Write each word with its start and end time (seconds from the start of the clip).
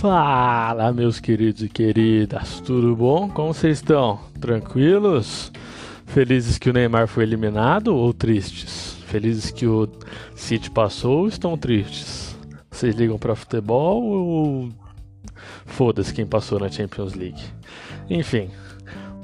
Fala, 0.00 0.94
meus 0.94 1.20
queridos 1.20 1.62
e 1.62 1.68
queridas, 1.68 2.58
tudo 2.60 2.96
bom? 2.96 3.28
Como 3.28 3.52
vocês 3.52 3.76
estão? 3.76 4.18
Tranquilos? 4.40 5.52
Felizes 6.06 6.56
que 6.56 6.70
o 6.70 6.72
Neymar 6.72 7.06
foi 7.06 7.24
eliminado 7.24 7.94
ou 7.94 8.14
tristes? 8.14 8.96
Felizes 9.04 9.50
que 9.50 9.66
o 9.66 9.86
City 10.34 10.70
passou 10.70 11.18
ou 11.18 11.28
estão 11.28 11.54
tristes? 11.54 12.34
Vocês 12.70 12.94
ligam 12.94 13.18
para 13.18 13.34
futebol 13.34 14.02
ou 14.02 14.70
foda-se 15.66 16.14
quem 16.14 16.24
passou 16.24 16.58
na 16.58 16.70
Champions 16.70 17.12
League? 17.12 17.42
Enfim, 18.08 18.48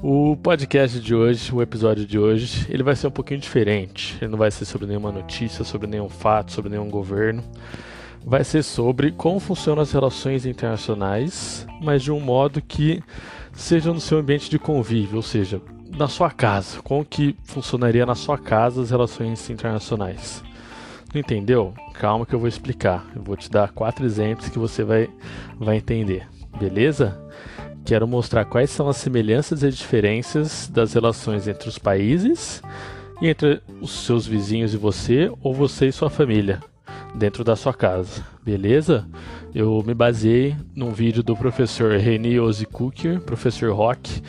o 0.03 0.37
podcast 0.37 0.99
de 0.99 1.15
hoje, 1.15 1.51
o 1.51 1.59
episódio 1.59 2.05
de 2.05 2.19
hoje, 2.19 2.67
ele 2.69 2.83
vai 2.83 2.95
ser 2.95 3.07
um 3.07 3.11
pouquinho 3.11 3.39
diferente. 3.39 4.15
Ele 4.21 4.29
não 4.29 4.37
vai 4.37 4.51
ser 4.51 4.65
sobre 4.65 4.85
nenhuma 4.85 5.11
notícia, 5.11 5.65
sobre 5.65 5.87
nenhum 5.87 6.07
fato, 6.07 6.51
sobre 6.51 6.69
nenhum 6.69 6.87
governo 6.87 7.43
vai 8.27 8.43
ser 8.43 8.61
sobre 8.61 9.11
como 9.13 9.39
funcionam 9.39 9.81
as 9.81 9.93
relações 9.93 10.45
internacionais, 10.45 11.65
mas 11.81 12.03
de 12.03 12.11
um 12.11 12.19
modo 12.19 12.61
que 12.61 13.01
seja 13.53 13.93
no 13.93 14.01
seu 14.01 14.17
ambiente 14.17 14.49
de 14.49 14.59
convívio, 14.59 15.15
ou 15.15 15.21
seja, 15.21 15.61
na 15.97 16.09
sua 16.09 16.29
casa. 16.29 16.81
Como 16.81 17.05
que 17.05 17.37
funcionaria 17.45 18.05
na 18.05 18.15
sua 18.15 18.37
casa 18.37 18.81
as 18.81 18.91
relações 18.91 19.49
internacionais? 19.49 20.43
Não 21.13 21.21
entendeu? 21.21 21.73
Calma 21.93 22.25
que 22.25 22.35
eu 22.35 22.39
vou 22.39 22.49
explicar. 22.49 23.07
Eu 23.15 23.23
vou 23.23 23.37
te 23.37 23.49
dar 23.49 23.71
quatro 23.71 24.05
exemplos 24.05 24.49
que 24.49 24.59
você 24.59 24.83
vai, 24.83 25.09
vai 25.57 25.77
entender. 25.77 26.27
Beleza? 26.59 27.17
Quero 27.85 28.05
mostrar 28.05 28.43
quais 28.43 28.69
são 28.69 28.89
as 28.89 28.97
semelhanças 28.97 29.63
e 29.63 29.71
diferenças 29.71 30.67
das 30.67 30.91
relações 30.91 31.47
entre 31.47 31.69
os 31.69 31.79
países 31.79 32.61
e 33.21 33.29
entre 33.29 33.61
os 33.79 34.05
seus 34.05 34.27
vizinhos 34.27 34.73
e 34.73 34.77
você, 34.77 35.31
ou 35.41 35.53
você 35.53 35.87
e 35.87 35.93
sua 35.93 36.09
família 36.09 36.59
dentro 37.15 37.43
da 37.43 37.55
sua 37.55 37.73
casa, 37.73 38.23
beleza? 38.43 39.07
Eu 39.53 39.83
me 39.85 39.93
baseei 39.93 40.55
num 40.75 40.91
vídeo 40.91 41.23
do 41.23 41.35
professor 41.35 41.97
Reni 41.97 42.39
Ozikuker, 42.39 43.19
professor 43.21 43.73
Rock, 43.73 44.21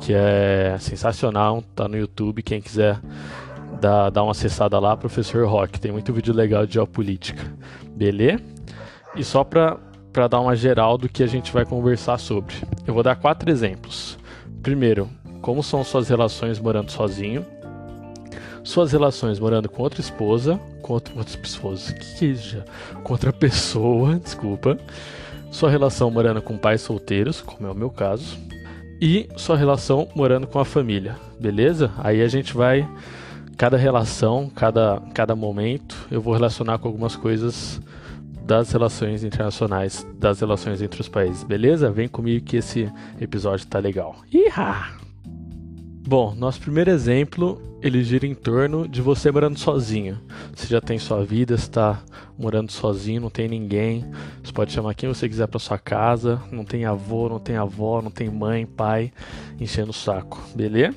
que 0.00 0.12
é 0.12 0.76
sensacional, 0.78 1.62
tá 1.74 1.88
no 1.88 1.96
YouTube, 1.96 2.42
quem 2.42 2.60
quiser 2.60 3.00
dar, 3.80 4.10
dar 4.10 4.22
uma 4.22 4.32
acessada 4.32 4.78
lá, 4.78 4.96
professor 4.96 5.46
Rock, 5.48 5.80
tem 5.80 5.90
muito 5.90 6.12
vídeo 6.12 6.34
legal 6.34 6.66
de 6.66 6.74
geopolítica, 6.74 7.42
beleza? 7.90 8.42
E 9.16 9.24
só 9.24 9.44
para 9.44 9.78
dar 10.28 10.40
uma 10.40 10.56
geral 10.56 10.98
do 10.98 11.08
que 11.08 11.22
a 11.22 11.26
gente 11.26 11.52
vai 11.52 11.64
conversar 11.64 12.18
sobre. 12.18 12.54
Eu 12.86 12.92
vou 12.92 13.02
dar 13.02 13.16
quatro 13.16 13.50
exemplos. 13.50 14.18
Primeiro, 14.62 15.08
como 15.40 15.62
são 15.62 15.84
suas 15.84 16.08
relações 16.08 16.58
morando 16.58 16.90
sozinho 16.90 17.44
suas 18.64 18.90
relações 18.92 19.38
morando 19.38 19.68
com 19.68 19.82
outra 19.82 20.00
esposa, 20.00 20.58
com 20.82 20.94
outra, 20.94 21.14
outra 21.16 21.38
esposa, 21.44 21.92
que 21.92 22.14
que 22.16 22.32
é 22.32 22.34
já? 22.34 22.64
Com 23.02 23.12
outra 23.12 23.32
pessoa, 23.32 24.16
desculpa. 24.24 24.78
Sua 25.50 25.70
relação 25.70 26.10
morando 26.10 26.42
com 26.42 26.58
pais 26.58 26.80
solteiros, 26.80 27.40
como 27.40 27.68
é 27.68 27.70
o 27.70 27.74
meu 27.74 27.90
caso, 27.90 28.36
e 29.00 29.28
sua 29.36 29.56
relação 29.56 30.08
morando 30.16 30.46
com 30.46 30.58
a 30.58 30.64
família, 30.64 31.16
beleza? 31.38 31.92
Aí 31.98 32.22
a 32.22 32.26
gente 32.26 32.54
vai 32.54 32.88
cada 33.56 33.76
relação, 33.76 34.50
cada 34.52 35.00
cada 35.12 35.36
momento, 35.36 35.94
eu 36.10 36.20
vou 36.20 36.34
relacionar 36.34 36.78
com 36.78 36.88
algumas 36.88 37.14
coisas 37.14 37.80
das 38.44 38.72
relações 38.72 39.22
internacionais, 39.22 40.06
das 40.18 40.40
relações 40.40 40.82
entre 40.82 41.00
os 41.00 41.08
países, 41.08 41.44
beleza? 41.44 41.90
Vem 41.90 42.08
comigo 42.08 42.44
que 42.44 42.56
esse 42.56 42.90
episódio 43.20 43.66
tá 43.66 43.78
legal. 43.78 44.16
Iha! 44.32 45.03
Bom, 46.06 46.34
nosso 46.34 46.60
primeiro 46.60 46.90
exemplo, 46.90 47.58
ele 47.80 48.04
gira 48.04 48.26
em 48.26 48.34
torno 48.34 48.86
de 48.86 49.00
você 49.00 49.30
morando 49.30 49.58
sozinho. 49.58 50.20
Você 50.54 50.66
já 50.66 50.78
tem 50.78 50.98
sua 50.98 51.24
vida, 51.24 51.54
está 51.54 52.02
morando 52.38 52.70
sozinho, 52.70 53.22
não 53.22 53.30
tem 53.30 53.48
ninguém. 53.48 54.04
Você 54.42 54.52
pode 54.52 54.70
chamar 54.70 54.92
quem 54.92 55.08
você 55.08 55.26
quiser 55.26 55.46
para 55.46 55.58
sua 55.58 55.78
casa, 55.78 56.42
não 56.52 56.62
tem 56.62 56.84
avô, 56.84 57.30
não 57.30 57.38
tem 57.38 57.56
avó, 57.56 58.02
não 58.02 58.10
tem 58.10 58.28
mãe, 58.28 58.66
pai 58.66 59.10
enchendo 59.58 59.92
o 59.92 59.94
saco, 59.94 60.38
beleza? 60.54 60.94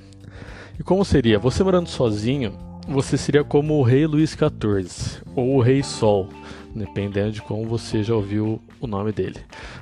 E 0.78 0.84
como 0.84 1.06
seria? 1.06 1.40
Você 1.40 1.64
morando 1.64 1.88
sozinho, 1.88 2.52
você 2.86 3.18
seria 3.18 3.46
como 3.46 3.76
o 3.76 3.84
rei 3.84 4.06
Luís 4.06 4.32
XIV 4.32 5.22
ou 5.34 5.56
o 5.56 5.62
rei 5.62 5.82
Sol, 5.84 6.28
dependendo 6.76 7.32
de 7.32 7.42
como 7.42 7.64
você 7.64 8.04
já 8.04 8.14
ouviu 8.14 8.62
o 8.82 8.86
nome 8.86 9.14
dele. 9.14 9.40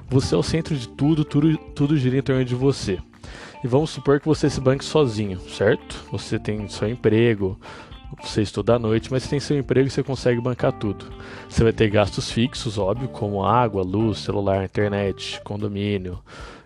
Você 0.07 0.35
é 0.35 0.37
o 0.37 0.43
centro 0.43 0.77
de 0.77 0.87
tudo, 0.87 1.25
tudo, 1.25 1.57
tudo 1.73 1.97
gira 1.97 2.15
em 2.15 2.21
torno 2.21 2.45
de 2.45 2.53
você. 2.53 2.99
E 3.65 3.67
vamos 3.67 3.89
supor 3.89 4.19
que 4.19 4.27
você 4.27 4.47
se 4.47 4.61
banque 4.61 4.85
sozinho, 4.85 5.39
certo? 5.39 6.05
Você 6.11 6.37
tem 6.37 6.67
seu 6.67 6.87
emprego, 6.87 7.59
você 8.21 8.43
estuda 8.43 8.75
à 8.75 8.79
noite, 8.79 9.11
mas 9.11 9.23
você 9.23 9.29
tem 9.29 9.39
seu 9.39 9.57
emprego 9.57 9.87
e 9.87 9.89
você 9.89 10.03
consegue 10.03 10.39
bancar 10.39 10.71
tudo. 10.71 11.07
Você 11.49 11.63
vai 11.63 11.73
ter 11.73 11.89
gastos 11.89 12.29
fixos, 12.29 12.77
óbvio, 12.77 13.09
como 13.09 13.43
água, 13.43 13.81
luz, 13.81 14.19
celular, 14.19 14.63
internet, 14.63 15.41
condomínio, 15.43 16.19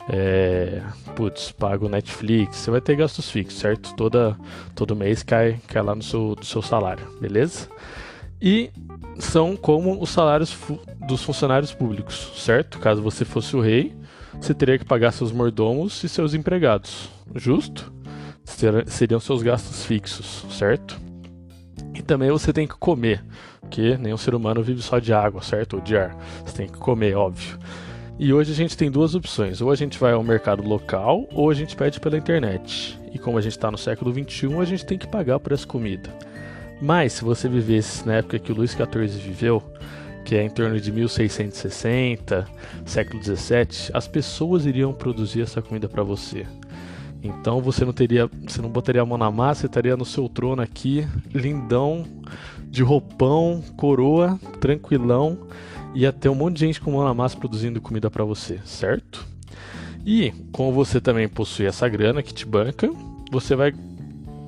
é, 0.09 0.81
putz, 1.15 1.53
pago 1.53 1.87
Netflix, 1.87 2.57
você 2.57 2.69
vai 2.69 2.81
ter 2.81 2.97
gastos 2.97 3.31
fixos, 3.31 3.61
certo? 3.61 3.95
Toda, 3.95 4.37
todo 4.75 4.93
mês 4.93 5.23
cai, 5.23 5.57
cai 5.69 5.81
lá 5.81 5.95
no 5.95 6.03
seu, 6.03 6.35
do 6.35 6.45
seu 6.45 6.61
salário, 6.61 7.07
beleza? 7.21 7.69
E 8.41 8.71
são 9.19 9.55
como 9.55 10.03
os 10.03 10.09
salários 10.09 10.53
dos 11.07 11.23
funcionários 11.23 11.73
públicos, 11.73 12.33
certo? 12.35 12.77
Caso 12.77 13.01
você 13.01 13.23
fosse 13.23 13.55
o 13.55 13.61
rei, 13.61 13.95
você 14.33 14.53
teria 14.53 14.77
que 14.77 14.85
pagar 14.85 15.11
seus 15.11 15.31
mordomos 15.31 16.03
e 16.03 16.09
seus 16.09 16.33
empregados. 16.33 17.09
Justo? 17.35 17.91
Seriam 18.87 19.19
seus 19.19 19.43
gastos 19.43 19.85
fixos, 19.85 20.45
certo? 20.51 20.99
E 21.93 22.01
também 22.01 22.31
você 22.31 22.51
tem 22.51 22.67
que 22.67 22.75
comer, 22.75 23.23
porque 23.61 23.97
nenhum 23.97 24.17
ser 24.17 24.33
humano 24.33 24.63
vive 24.63 24.81
só 24.81 24.99
de 24.99 25.13
água, 25.13 25.41
certo? 25.41 25.75
Ou 25.75 25.81
de 25.81 25.97
ar. 25.97 26.15
Você 26.45 26.57
tem 26.57 26.67
que 26.67 26.77
comer, 26.77 27.15
óbvio. 27.15 27.59
E 28.17 28.33
hoje 28.33 28.51
a 28.51 28.55
gente 28.55 28.75
tem 28.75 28.91
duas 28.91 29.15
opções: 29.15 29.61
ou 29.61 29.71
a 29.71 29.75
gente 29.75 29.97
vai 29.99 30.13
ao 30.13 30.23
mercado 30.23 30.61
local, 30.61 31.27
ou 31.31 31.49
a 31.49 31.53
gente 31.53 31.75
pede 31.75 31.99
pela 31.99 32.17
internet. 32.17 32.99
E 33.13 33.19
como 33.19 33.37
a 33.37 33.41
gente 33.41 33.53
está 33.53 33.71
no 33.71 33.77
século 33.77 34.11
XXI, 34.13 34.55
a 34.59 34.65
gente 34.65 34.85
tem 34.85 34.97
que 34.97 35.07
pagar 35.07 35.39
por 35.39 35.53
essa 35.53 35.65
comida. 35.65 36.09
Mas 36.81 37.13
se 37.13 37.23
você 37.23 37.47
vivesse 37.47 38.05
na 38.05 38.15
época 38.15 38.39
que 38.39 38.51
o 38.51 38.55
Luís 38.55 38.71
XIV 38.71 39.07
viveu, 39.07 39.63
que 40.29 40.35
é 40.35 40.43
em 40.43 40.49
torno 40.51 40.79
de 40.79 40.91
1660, 40.91 42.47
século 42.85 43.19
17, 43.19 43.89
as 43.95 44.07
pessoas 44.07 44.63
iriam 44.63 44.93
produzir 44.93 45.41
essa 45.41 45.59
comida 45.59 45.89
para 45.89 46.03
você. 46.03 46.45
Então 47.23 47.59
você 47.59 47.83
não 47.83 47.91
teria, 47.91 48.29
você 48.47 48.61
não 48.61 48.69
botaria 48.69 49.01
a 49.01 49.05
mão 49.07 49.17
na 49.17 49.31
massa, 49.31 49.61
você 49.61 49.65
estaria 49.65 49.97
no 49.97 50.05
seu 50.05 50.29
trono 50.29 50.61
aqui, 50.61 51.07
lindão, 51.33 52.05
de 52.63 52.83
roupão, 52.83 53.63
coroa, 53.75 54.39
tranquilão, 54.61 55.35
ia 55.95 56.13
ter 56.13 56.29
um 56.29 56.35
monte 56.35 56.57
de 56.57 56.67
gente 56.67 56.79
com 56.79 56.91
mão 56.91 57.03
na 57.03 57.13
massa 57.15 57.35
produzindo 57.35 57.81
comida 57.81 58.11
para 58.11 58.23
você, 58.23 58.59
certo? 58.63 59.25
E 60.05 60.31
como 60.51 60.71
você 60.71 61.01
também 61.01 61.27
possui 61.27 61.65
essa 61.65 61.89
grana 61.89 62.21
que 62.21 62.35
te 62.35 62.45
banca, 62.45 62.87
você 63.31 63.55
vai 63.55 63.73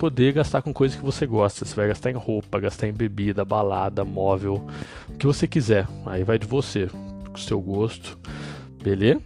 poder 0.01 0.33
gastar 0.33 0.63
com 0.63 0.73
coisas 0.73 0.97
que 0.97 1.05
você 1.05 1.27
gosta. 1.27 1.63
Você 1.63 1.75
vai 1.75 1.87
gastar 1.87 2.09
em 2.09 2.15
roupa, 2.15 2.59
gastar 2.59 2.87
em 2.87 2.91
bebida, 2.91 3.45
balada, 3.45 4.03
móvel, 4.03 4.65
o 5.07 5.13
que 5.13 5.27
você 5.27 5.47
quiser. 5.47 5.87
Aí 6.07 6.23
vai 6.23 6.39
de 6.39 6.47
você, 6.47 6.87
com 6.87 7.35
o 7.35 7.39
seu 7.39 7.61
gosto, 7.61 8.17
beleza? 8.83 9.21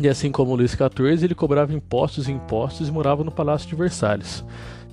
E 0.00 0.08
assim 0.08 0.32
como 0.32 0.52
o 0.52 0.56
Luís 0.56 0.70
XIV, 0.70 1.22
ele 1.22 1.34
cobrava 1.34 1.74
impostos 1.74 2.28
e 2.28 2.32
impostos 2.32 2.88
e 2.88 2.90
morava 2.90 3.22
no 3.22 3.30
Palácio 3.30 3.68
de 3.68 3.74
Versalhes, 3.74 4.42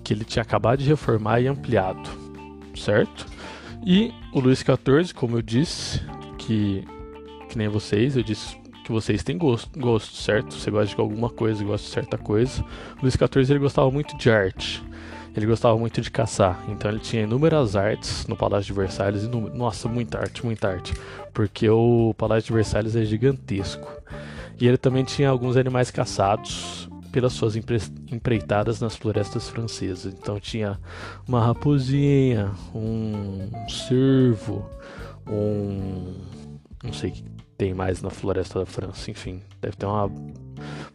que 0.03 0.13
ele 0.13 0.25
tinha 0.25 0.43
acabado 0.43 0.79
de 0.79 0.89
reformar 0.89 1.39
e 1.39 1.47
ampliado, 1.47 2.09
certo? 2.75 3.25
E 3.85 4.13
o 4.33 4.41
Luís 4.41 4.59
XIV, 4.59 5.13
como 5.13 5.37
eu 5.37 5.41
disse, 5.41 6.01
que, 6.37 6.85
que 7.47 7.57
nem 7.57 7.69
vocês, 7.69 8.17
eu 8.17 8.23
disse 8.23 8.57
que 8.83 8.91
vocês 8.91 9.23
têm 9.23 9.37
gosto, 9.37 9.79
gosto, 9.79 10.17
certo? 10.17 10.53
Você 10.53 10.69
gosta 10.69 10.93
de 10.93 10.99
alguma 10.99 11.29
coisa, 11.29 11.63
gosta 11.63 11.87
de 11.87 11.93
certa 11.93 12.17
coisa. 12.17 12.61
Luís 13.01 13.13
XIV 13.13 13.53
ele 13.53 13.59
gostava 13.59 13.89
muito 13.89 14.17
de 14.17 14.29
arte. 14.29 14.83
Ele 15.37 15.45
gostava 15.45 15.77
muito 15.77 16.01
de 16.01 16.09
caçar, 16.09 16.59
então 16.67 16.89
ele 16.89 16.99
tinha 16.99 17.21
inúmeras 17.21 17.75
artes 17.75 18.25
no 18.25 18.35
Palácio 18.35 18.73
de 18.73 18.73
Versalhes. 18.73 19.23
Inúmer... 19.23 19.53
Nossa, 19.53 19.87
muita 19.87 20.17
arte, 20.17 20.43
muita 20.43 20.67
arte. 20.67 20.95
Porque 21.31 21.69
o 21.69 22.11
Palácio 22.17 22.47
de 22.47 22.53
Versalhes 22.53 22.95
é 22.95 23.05
gigantesco. 23.05 23.87
E 24.59 24.67
ele 24.67 24.77
também 24.77 25.03
tinha 25.03 25.29
alguns 25.29 25.55
animais 25.55 25.91
caçados 25.91 26.89
pelas 27.11 27.33
suas 27.33 27.55
empre... 27.55 27.77
empreitadas 28.11 28.81
nas 28.81 28.95
florestas 28.95 29.47
francesas. 29.47 30.11
Então 30.11 30.39
tinha 30.39 30.79
uma 31.27 31.45
raposinha, 31.45 32.51
um 32.73 33.47
cervo, 33.69 34.67
um. 35.27 36.15
Não 36.83 36.93
sei 36.93 37.11
o 37.11 37.13
que 37.13 37.36
tem 37.57 37.73
mais 37.73 38.01
na 38.01 38.09
floresta 38.09 38.59
da 38.59 38.65
França, 38.65 39.09
enfim. 39.09 39.41
Deve 39.59 39.75
ter 39.75 39.85
uma 39.85 40.11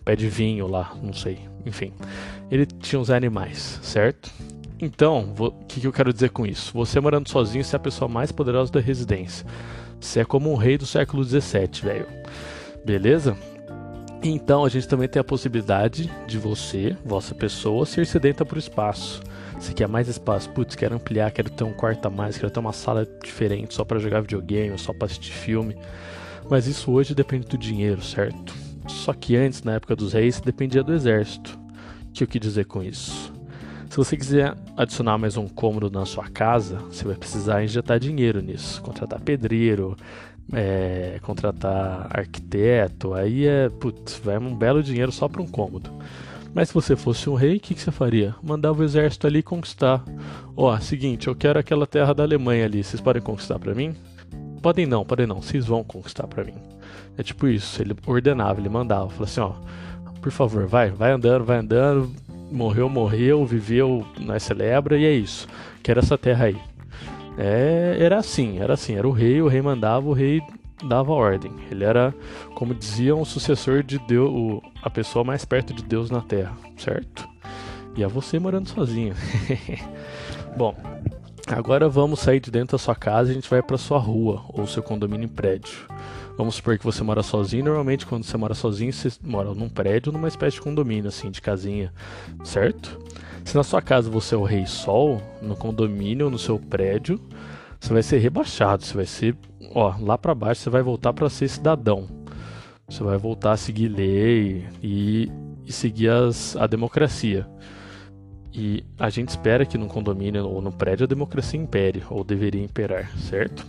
pé 0.05 0.15
de 0.15 0.29
vinho 0.29 0.67
lá, 0.67 0.95
não 1.03 1.13
sei. 1.13 1.39
Enfim, 1.67 1.93
ele 2.51 2.67
tinha 2.67 3.01
uns 3.01 3.11
animais, 3.11 3.81
certo? 3.83 4.31
Então, 4.81 5.33
o 5.39 5.51
que, 5.67 5.81
que 5.81 5.87
eu 5.87 5.93
quero 5.93 6.13
dizer 6.13 6.31
com 6.31 6.47
isso? 6.47 6.73
Você 6.75 6.99
morando 7.01 7.29
sozinho, 7.29 7.65
você 7.65 7.77
é 7.77 7.79
a 7.79 7.81
pessoa 7.81 8.09
mais 8.09 8.33
poderosa 8.33 8.73
da 8.73 8.81
residência. 8.81 9.47
Você 10.01 10.21
é 10.21 10.25
como 10.25 10.51
um 10.51 10.57
rei 10.57 10.77
do 10.77 10.87
século 10.87 11.23
XVII, 11.23 11.69
velho. 11.83 12.07
Beleza? 12.85 13.37
Então 14.25 14.65
a 14.65 14.69
gente 14.69 14.87
também 14.87 15.09
tem 15.09 15.21
a 15.21 15.25
possibilidade 15.25 16.11
de 16.27 16.39
você, 16.39 16.97
vossa 17.05 17.35
pessoa, 17.35 17.87
ser 17.87 18.07
sedenta 18.07 18.45
por 18.45 18.59
espaço. 18.59 19.21
Você 19.59 19.73
quer 19.73 19.89
mais 19.89 20.09
espaço? 20.09 20.51
Putz, 20.51 20.75
quero 20.75 20.97
ampliar, 20.97 21.31
quero 21.31 21.51
ter 21.51 21.63
um 21.63 21.73
quarto 21.73 22.07
a 22.07 22.11
mais, 22.11 22.37
quero 22.37 22.51
ter 22.51 22.59
uma 22.59 22.73
sala 22.73 23.07
diferente 23.23 23.75
só 23.75 23.85
para 23.85 24.01
jogar 24.01 24.21
videogame, 24.21 24.77
só 24.79 24.93
para 24.93 25.07
assistir 25.07 25.33
filme. 25.33 25.77
Mas 26.53 26.67
isso 26.67 26.93
hoje 26.93 27.15
depende 27.15 27.47
do 27.47 27.57
dinheiro, 27.57 28.03
certo? 28.03 28.55
Só 28.87 29.15
que 29.15 29.35
antes, 29.35 29.63
na 29.63 29.73
época 29.73 29.97
dos 29.97 30.13
reis, 30.13 30.39
dependia 30.39 30.83
do 30.83 30.93
exército. 30.93 31.59
O 32.11 32.13
que 32.13 32.25
eu 32.25 32.29
quis 32.29 32.43
dizer 32.43 32.67
com 32.67 32.83
isso? 32.83 33.33
Se 33.89 33.97
você 33.97 34.19
quiser 34.19 34.55
adicionar 34.77 35.17
mais 35.17 35.39
um 35.39 35.49
cômodo 35.49 35.91
na 35.91 36.05
sua 36.05 36.29
casa, 36.29 36.77
você 36.91 37.07
vai 37.07 37.17
precisar 37.17 37.65
injetar 37.65 37.99
dinheiro 37.99 38.43
nisso, 38.43 38.83
contratar 38.83 39.19
pedreiro, 39.23 39.97
é, 40.53 41.19
contratar 41.23 42.09
arquiteto, 42.11 43.15
aí 43.15 43.47
é, 43.47 43.71
putz, 43.71 44.21
vai 44.23 44.37
um 44.37 44.55
belo 44.55 44.83
dinheiro 44.83 45.11
só 45.11 45.29
para 45.29 45.41
um 45.41 45.47
cômodo. 45.47 45.91
Mas 46.53 46.69
se 46.69 46.75
você 46.75 46.95
fosse 46.95 47.31
um 47.31 47.35
rei, 47.35 47.57
o 47.57 47.61
que, 47.61 47.75
que, 47.75 47.81
você 47.81 47.91
faria? 47.91 48.35
Mandava 48.43 48.83
o 48.83 48.85
exército 48.85 49.27
ali 49.27 49.43
conquistar. 49.43 50.05
Ó, 50.55 50.79
seguinte, 50.81 51.29
eu 51.29 51.35
quero 51.35 51.59
aquela 51.59 51.87
terra 51.87 52.13
da 52.13 52.23
Alemanha 52.25 52.67
ali, 52.67 52.85
vocês 52.85 53.01
podem 53.01 53.23
conquistar 53.23 53.59
para 53.59 53.75
mim? 53.75 53.97
Podem 54.63 54.87
não, 54.87 55.05
podem 55.05 55.27
não, 55.27 55.43
vocês 55.43 55.67
vão 55.67 55.83
conquistar 55.83 56.27
para 56.29 56.45
mim. 56.45 56.55
É 57.19 57.23
tipo 57.23 57.49
isso, 57.49 57.83
ele 57.83 57.95
ordenava, 58.07 58.61
ele 58.61 58.69
mandava, 58.69 59.09
falava 59.09 59.25
assim, 59.25 59.41
ó, 59.41 59.53
por 60.21 60.31
favor, 60.31 60.67
vai, 60.67 60.91
vai 60.91 61.11
andando, 61.11 61.45
vai 61.45 61.59
andando, 61.59 62.11
morreu, 62.51 62.89
morreu, 62.89 63.45
viveu, 63.45 64.07
nós 64.21 64.45
celebra 64.45 64.97
e 64.97 65.05
é 65.05 65.13
isso. 65.13 65.49
Quero 65.83 65.99
essa 65.99 66.17
terra 66.17 66.45
aí. 66.47 66.57
É, 67.37 67.97
era 67.99 68.19
assim, 68.19 68.61
era 68.61 68.75
assim, 68.75 68.95
era 68.95 69.09
o 69.09 69.11
rei, 69.11 69.43
o 69.43 69.49
rei 69.49 69.61
mandava, 69.61 70.09
o 70.09 70.13
rei 70.13 70.41
dava 70.85 71.13
ordem. 71.13 71.53
Ele 71.71 71.85
era, 71.85 72.15
como 72.55 72.75
diziam, 72.75 73.21
o 73.21 73.27
sucessor 73.27 73.83
de 73.83 73.99
Deus, 73.99 74.31
o, 74.31 74.63
a 74.83 74.89
pessoa 74.89 75.25
mais 75.25 75.45
perto 75.45 75.75
de 75.75 75.83
Deus 75.83 76.11
na 76.11 76.21
Terra, 76.21 76.53
certo? 76.77 77.29
E 77.97 78.03
é 78.03 78.09
você 78.09 78.39
morando 78.39 78.69
sozinho. 78.69 79.15
Bom, 80.57 80.75
agora 81.47 81.89
vamos 81.89 82.21
sair 82.21 82.41
de 82.41 82.51
dentro 82.51 82.77
da 82.77 82.79
sua 82.79 82.95
casa 82.95 83.29
e 83.29 83.33
a 83.33 83.35
gente 83.35 83.49
vai 83.49 83.63
para 83.63 83.77
sua 83.77 83.99
rua 83.99 84.45
ou 84.49 84.67
seu 84.67 84.83
condomínio 84.83 85.25
em 85.25 85.29
prédio. 85.29 85.87
Vamos 86.37 86.55
supor 86.57 86.79
que 86.79 86.85
você 86.85 87.03
mora 87.03 87.23
sozinho. 87.23 87.65
Normalmente, 87.65 88.07
quando 88.07 88.25
você 88.25 88.37
mora 88.37 88.55
sozinho, 88.55 88.93
você 88.93 89.11
mora 89.23 89.53
num 89.55 89.69
prédio, 89.69 90.13
numa 90.13 90.29
espécie 90.29 90.57
de 90.57 90.63
condomínio, 90.63 91.09
assim, 91.09 91.31
de 91.31 91.41
casinha, 91.41 91.93
certo? 92.43 92.99
Se 93.45 93.55
na 93.55 93.63
sua 93.63 93.83
casa 93.83 94.09
você 94.09 94.35
é 94.35 94.39
o 94.39 94.45
rei 94.45 94.67
sol, 94.67 95.21
no 95.43 95.57
condomínio, 95.57 96.31
no 96.31 96.39
seu 96.39 96.59
prédio, 96.59 97.21
você 97.79 97.93
vai 97.93 98.03
ser 98.03 98.19
rebaixado, 98.19 98.85
você 98.85 98.95
vai 98.95 99.07
ser, 99.07 99.37
ó, 99.75 99.95
lá 100.01 100.17
para 100.17 100.35
baixo 100.35 100.63
você 100.63 100.71
vai 100.71 100.83
voltar 100.83 101.13
para 101.13 101.29
ser 101.29 101.49
cidadão. 101.49 102.07
Você 102.89 103.03
vai 103.03 103.19
voltar 103.19 103.53
a 103.53 103.57
seguir 103.57 103.89
lei 103.89 104.67
e, 104.83 105.31
e 105.67 105.73
seguir 105.73 106.11
as, 106.11 106.57
a 106.57 106.67
democracia. 106.67 107.47
E 108.53 108.85
a 108.99 109.09
gente 109.09 109.31
espera 109.31 109.65
que 109.65 109.79
no 109.79 109.87
condomínio 109.87 110.47
ou 110.47 110.61
no 110.61 110.71
prédio 110.71 111.05
a 111.05 111.09
democracia 111.09 111.59
impere, 111.59 112.03
ou 112.11 112.23
deveria 112.23 112.63
imperar, 112.63 113.11
certo? 113.19 113.67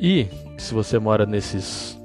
E 0.00 0.26
se 0.58 0.74
você 0.74 0.98
mora 0.98 1.24
nesses 1.24 1.98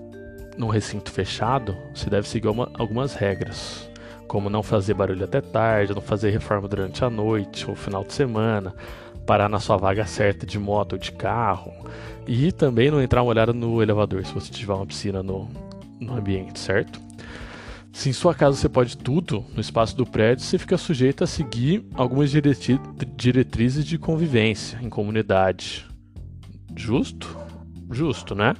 num 0.57 0.67
recinto 0.67 1.11
fechado, 1.11 1.75
você 1.93 2.09
deve 2.09 2.27
seguir 2.27 2.47
uma, 2.47 2.69
algumas 2.73 3.13
regras 3.13 3.87
como 4.27 4.49
não 4.49 4.61
fazer 4.61 4.93
barulho 4.93 5.23
até 5.23 5.39
tarde, 5.39 5.93
não 5.93 6.01
fazer 6.01 6.31
reforma 6.31 6.67
durante 6.67 7.03
a 7.03 7.09
noite 7.09 7.69
ou 7.69 7.75
final 7.75 8.03
de 8.03 8.13
semana, 8.13 8.75
parar 9.25 9.47
na 9.47 9.59
sua 9.59 9.77
vaga 9.77 10.05
certa 10.05 10.45
de 10.45 10.59
moto 10.59 10.93
ou 10.93 10.99
de 10.99 11.11
carro 11.11 11.71
e 12.27 12.51
também 12.51 12.91
não 12.91 13.01
entrar 13.01 13.23
molhado 13.23 13.53
no 13.53 13.81
elevador 13.81 14.25
se 14.25 14.33
você 14.33 14.51
tiver 14.51 14.73
uma 14.73 14.85
piscina 14.85 15.23
no, 15.23 15.49
no 15.99 16.17
ambiente, 16.17 16.59
certo? 16.59 16.99
Se 17.97 18.09
em 18.09 18.13
sua 18.13 18.35
casa 18.35 18.55
você 18.55 18.69
pode 18.69 18.95
tudo 18.95 19.43
no 19.55 19.59
espaço 19.59 19.97
do 19.97 20.05
prédio, 20.05 20.45
você 20.45 20.59
fica 20.59 20.77
sujeito 20.77 21.23
a 21.23 21.27
seguir 21.27 21.83
algumas 21.95 22.29
diretrizes 23.15 23.83
de 23.83 23.97
convivência 23.97 24.77
em 24.83 24.87
comunidade. 24.87 25.83
Justo? 26.75 27.35
Justo, 27.89 28.35
né? 28.35 28.53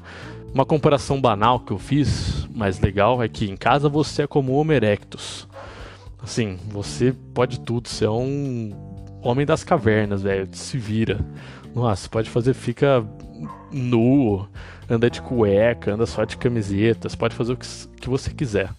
Uma 0.51 0.66
comparação 0.66 1.22
banal 1.22 1.60
que 1.60 1.72
eu 1.72 1.78
fiz, 1.78 2.48
mais 2.50 2.80
legal, 2.80 3.22
é 3.22 3.28
que 3.28 3.48
em 3.48 3.56
casa 3.56 3.88
você 3.88 4.24
é 4.24 4.28
como 4.28 4.54
o 4.54 4.56
Homo 4.56 4.72
erectus. 4.72 5.48
Assim, 6.18 6.57
você 6.72 7.13
pode 7.36 7.60
tudo, 7.60 7.88
você 7.88 8.06
é 8.06 8.10
um 8.10 8.72
homem 9.22 9.45
das 9.45 9.63
cavernas, 9.63 10.24
velho. 10.24 10.50
Se 10.51 10.80
vira. 10.80 11.24
Nossa, 11.75 12.10
pode 12.10 12.28
fazer, 12.28 12.56
fica 12.56 13.07
nu, 13.72 14.48
anda 14.89 15.12
de 15.12 15.22
cueca, 15.22 15.94
anda 15.94 16.07
só 16.07 16.24
de 16.24 16.38
camiseta, 16.38 17.07
você 17.07 17.16
pode 17.16 17.36
fazer 17.36 17.54
o 17.54 17.57
que, 17.57 17.68
que 18.01 18.10
você 18.10 18.31
quiser. 18.34 18.72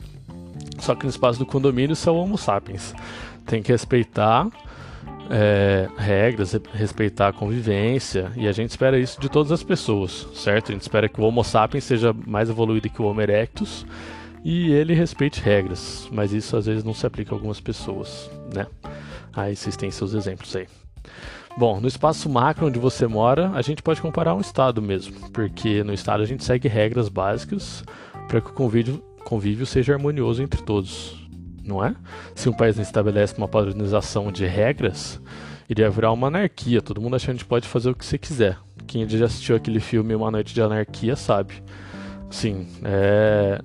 Só 0.78 0.94
que 0.94 1.04
no 1.04 1.10
espaço 1.10 1.38
do 1.38 1.46
condomínio 1.46 1.94
você 1.94 2.08
é 2.08 2.12
o 2.12 2.16
Homo 2.16 2.38
sapiens. 2.38 2.94
Tem 3.46 3.62
que 3.62 3.72
respeitar 3.72 4.48
é, 5.30 5.88
regras, 5.96 6.58
respeitar 6.72 7.28
a 7.28 7.32
convivência, 7.32 8.32
e 8.36 8.48
a 8.48 8.52
gente 8.52 8.70
espera 8.70 8.98
isso 8.98 9.20
de 9.20 9.28
todas 9.28 9.52
as 9.52 9.62
pessoas, 9.62 10.26
certo? 10.34 10.70
A 10.70 10.72
gente 10.72 10.82
espera 10.82 11.08
que 11.08 11.20
o 11.20 11.24
Homo 11.24 11.44
sapiens 11.44 11.84
seja 11.84 12.14
mais 12.26 12.48
evoluído 12.48 12.88
que 12.88 13.02
o 13.02 13.06
Homo 13.06 13.20
erectus 13.20 13.86
e 14.44 14.70
ele 14.72 14.94
respeite 14.94 15.40
regras, 15.40 16.08
mas 16.12 16.32
isso 16.32 16.56
às 16.56 16.66
vezes 16.66 16.84
não 16.84 16.94
se 16.94 17.06
aplica 17.06 17.32
a 17.32 17.36
algumas 17.36 17.60
pessoas, 17.60 18.30
né? 18.54 18.66
Aí 19.32 19.54
vocês 19.54 19.76
têm 19.76 19.90
seus 19.90 20.14
exemplos 20.14 20.54
aí. 20.56 20.66
Bom, 21.56 21.80
no 21.80 21.88
espaço 21.88 22.28
macro 22.28 22.66
onde 22.66 22.78
você 22.78 23.06
mora, 23.06 23.50
a 23.50 23.62
gente 23.62 23.82
pode 23.82 24.00
comparar 24.00 24.34
um 24.34 24.40
estado 24.40 24.80
mesmo, 24.80 25.28
porque 25.30 25.82
no 25.82 25.92
estado 25.92 26.22
a 26.22 26.26
gente 26.26 26.44
segue 26.44 26.68
regras 26.68 27.08
básicas 27.08 27.84
para 28.28 28.40
que 28.40 28.50
o 28.50 28.52
convívio, 28.52 29.02
convívio 29.28 29.66
seja 29.66 29.92
harmonioso 29.92 30.42
entre 30.42 30.62
todos, 30.62 31.28
não 31.62 31.84
é? 31.84 31.94
Se 32.34 32.48
um 32.48 32.52
país 32.52 32.76
não 32.76 32.82
estabelece 32.82 33.36
uma 33.36 33.46
padronização 33.46 34.32
de 34.32 34.46
regras, 34.46 35.20
iria 35.68 35.90
virar 35.90 36.12
uma 36.12 36.28
anarquia, 36.28 36.80
todo 36.80 36.98
mundo 36.98 37.14
achando 37.14 37.36
que 37.36 37.44
pode 37.44 37.68
fazer 37.68 37.90
o 37.90 37.94
que 37.94 38.06
você 38.06 38.16
quiser. 38.16 38.56
Quem 38.86 39.06
já 39.06 39.26
assistiu 39.26 39.54
aquele 39.54 39.80
filme 39.80 40.14
Uma 40.14 40.30
Noite 40.30 40.54
de 40.54 40.62
Anarquia 40.62 41.14
sabe. 41.14 41.62
Sim, 42.30 42.66
é 42.82 43.60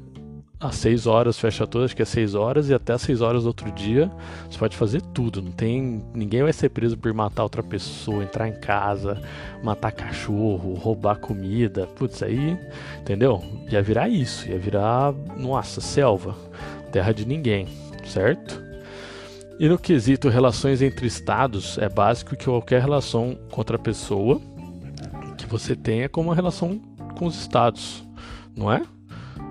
às 0.63 0.75
6 0.75 1.07
horas 1.07 1.37
fecha 1.37 1.67
tudo, 1.67 1.83
acho 1.83 1.95
que 1.95 2.01
é 2.01 2.05
6 2.05 2.35
horas, 2.35 2.69
e 2.69 2.73
até 2.73 2.93
às 2.93 3.01
6 3.01 3.21
horas 3.21 3.43
do 3.43 3.47
outro 3.47 3.69
dia 3.71 4.09
você 4.49 4.57
pode 4.57 4.77
fazer 4.77 5.01
tudo. 5.13 5.41
Não 5.41 5.51
tem. 5.51 6.01
Ninguém 6.13 6.41
vai 6.43 6.53
ser 6.53 6.69
preso 6.69 6.97
por 6.97 7.13
matar 7.13 7.43
outra 7.43 7.61
pessoa, 7.61 8.23
entrar 8.23 8.47
em 8.47 8.59
casa, 8.59 9.21
matar 9.61 9.91
cachorro, 9.91 10.73
roubar 10.73 11.17
comida. 11.17 11.85
Putz, 11.95 12.23
aí, 12.23 12.57
entendeu? 12.99 13.43
Ia 13.69 13.81
virar 13.81 14.07
isso, 14.07 14.47
ia 14.47 14.57
virar, 14.57 15.13
nossa, 15.37 15.81
selva, 15.81 16.35
terra 16.91 17.11
de 17.11 17.25
ninguém, 17.25 17.67
certo? 18.05 18.61
E 19.59 19.67
no 19.67 19.77
quesito 19.77 20.29
relações 20.29 20.81
entre 20.81 21.05
estados, 21.05 21.77
é 21.77 21.87
básico 21.87 22.35
que 22.35 22.45
qualquer 22.45 22.81
relação 22.81 23.37
com 23.51 23.59
outra 23.61 23.77
pessoa 23.77 24.41
que 25.37 25.45
você 25.45 25.75
tenha 25.75 26.09
como 26.09 26.29
uma 26.29 26.35
relação 26.35 26.79
com 27.17 27.27
os 27.27 27.39
estados, 27.39 28.03
não 28.55 28.71
é? 28.71 28.81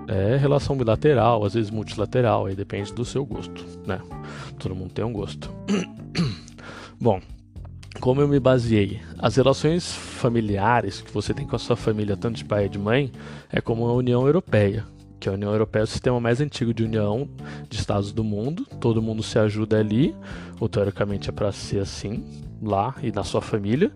É 0.07 0.37
relação 0.37 0.77
bilateral, 0.77 1.43
às 1.45 1.53
vezes 1.53 1.71
multilateral, 1.71 2.45
aí 2.45 2.55
depende 2.55 2.93
do 2.93 3.05
seu 3.05 3.25
gosto, 3.25 3.65
né? 3.85 4.01
Todo 4.59 4.75
mundo 4.75 4.91
tem 4.91 5.03
um 5.03 5.13
gosto. 5.13 5.49
Bom, 6.99 7.21
como 7.99 8.21
eu 8.21 8.27
me 8.27 8.39
baseei, 8.39 9.01
as 9.17 9.35
relações 9.35 9.93
familiares 9.93 11.01
que 11.01 11.11
você 11.11 11.33
tem 11.33 11.45
com 11.45 11.55
a 11.55 11.59
sua 11.59 11.75
família, 11.75 12.17
tanto 12.17 12.37
de 12.37 12.45
pai 12.45 12.65
e 12.65 12.69
de 12.69 12.79
mãe, 12.79 13.11
é 13.51 13.61
como 13.61 13.87
a 13.87 13.93
União 13.93 14.25
Europeia, 14.25 14.85
que 15.19 15.29
a 15.29 15.31
União 15.31 15.51
Europeia 15.51 15.83
é 15.83 15.85
o 15.85 15.87
sistema 15.87 16.19
mais 16.19 16.41
antigo 16.41 16.73
de 16.73 16.83
união 16.83 17.29
de 17.69 17.77
estados 17.77 18.11
do 18.11 18.25
mundo. 18.25 18.65
Todo 18.81 19.01
mundo 19.01 19.23
se 19.23 19.39
ajuda 19.39 19.79
ali, 19.79 20.13
ou 20.59 20.67
teoricamente 20.67 21.29
é 21.29 21.31
para 21.31 21.49
ser 21.53 21.79
assim, 21.79 22.25
lá 22.61 22.93
e 23.01 23.09
na 23.09 23.23
sua 23.23 23.41
família. 23.41 23.89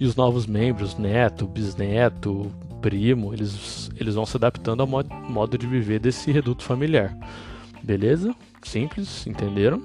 E 0.00 0.06
os 0.06 0.16
novos 0.16 0.46
membros, 0.46 0.96
neto, 0.96 1.46
bisneto, 1.46 2.50
primo, 2.82 3.32
eles, 3.32 3.90
eles 3.98 4.16
vão 4.16 4.26
se 4.26 4.36
adaptando 4.36 4.80
ao 4.80 4.86
modo, 4.86 5.56
de 5.56 5.66
viver 5.66 6.00
desse 6.00 6.30
reduto 6.32 6.64
familiar. 6.64 7.16
Beleza? 7.82 8.34
Simples, 8.62 9.26
entenderam? 9.26 9.82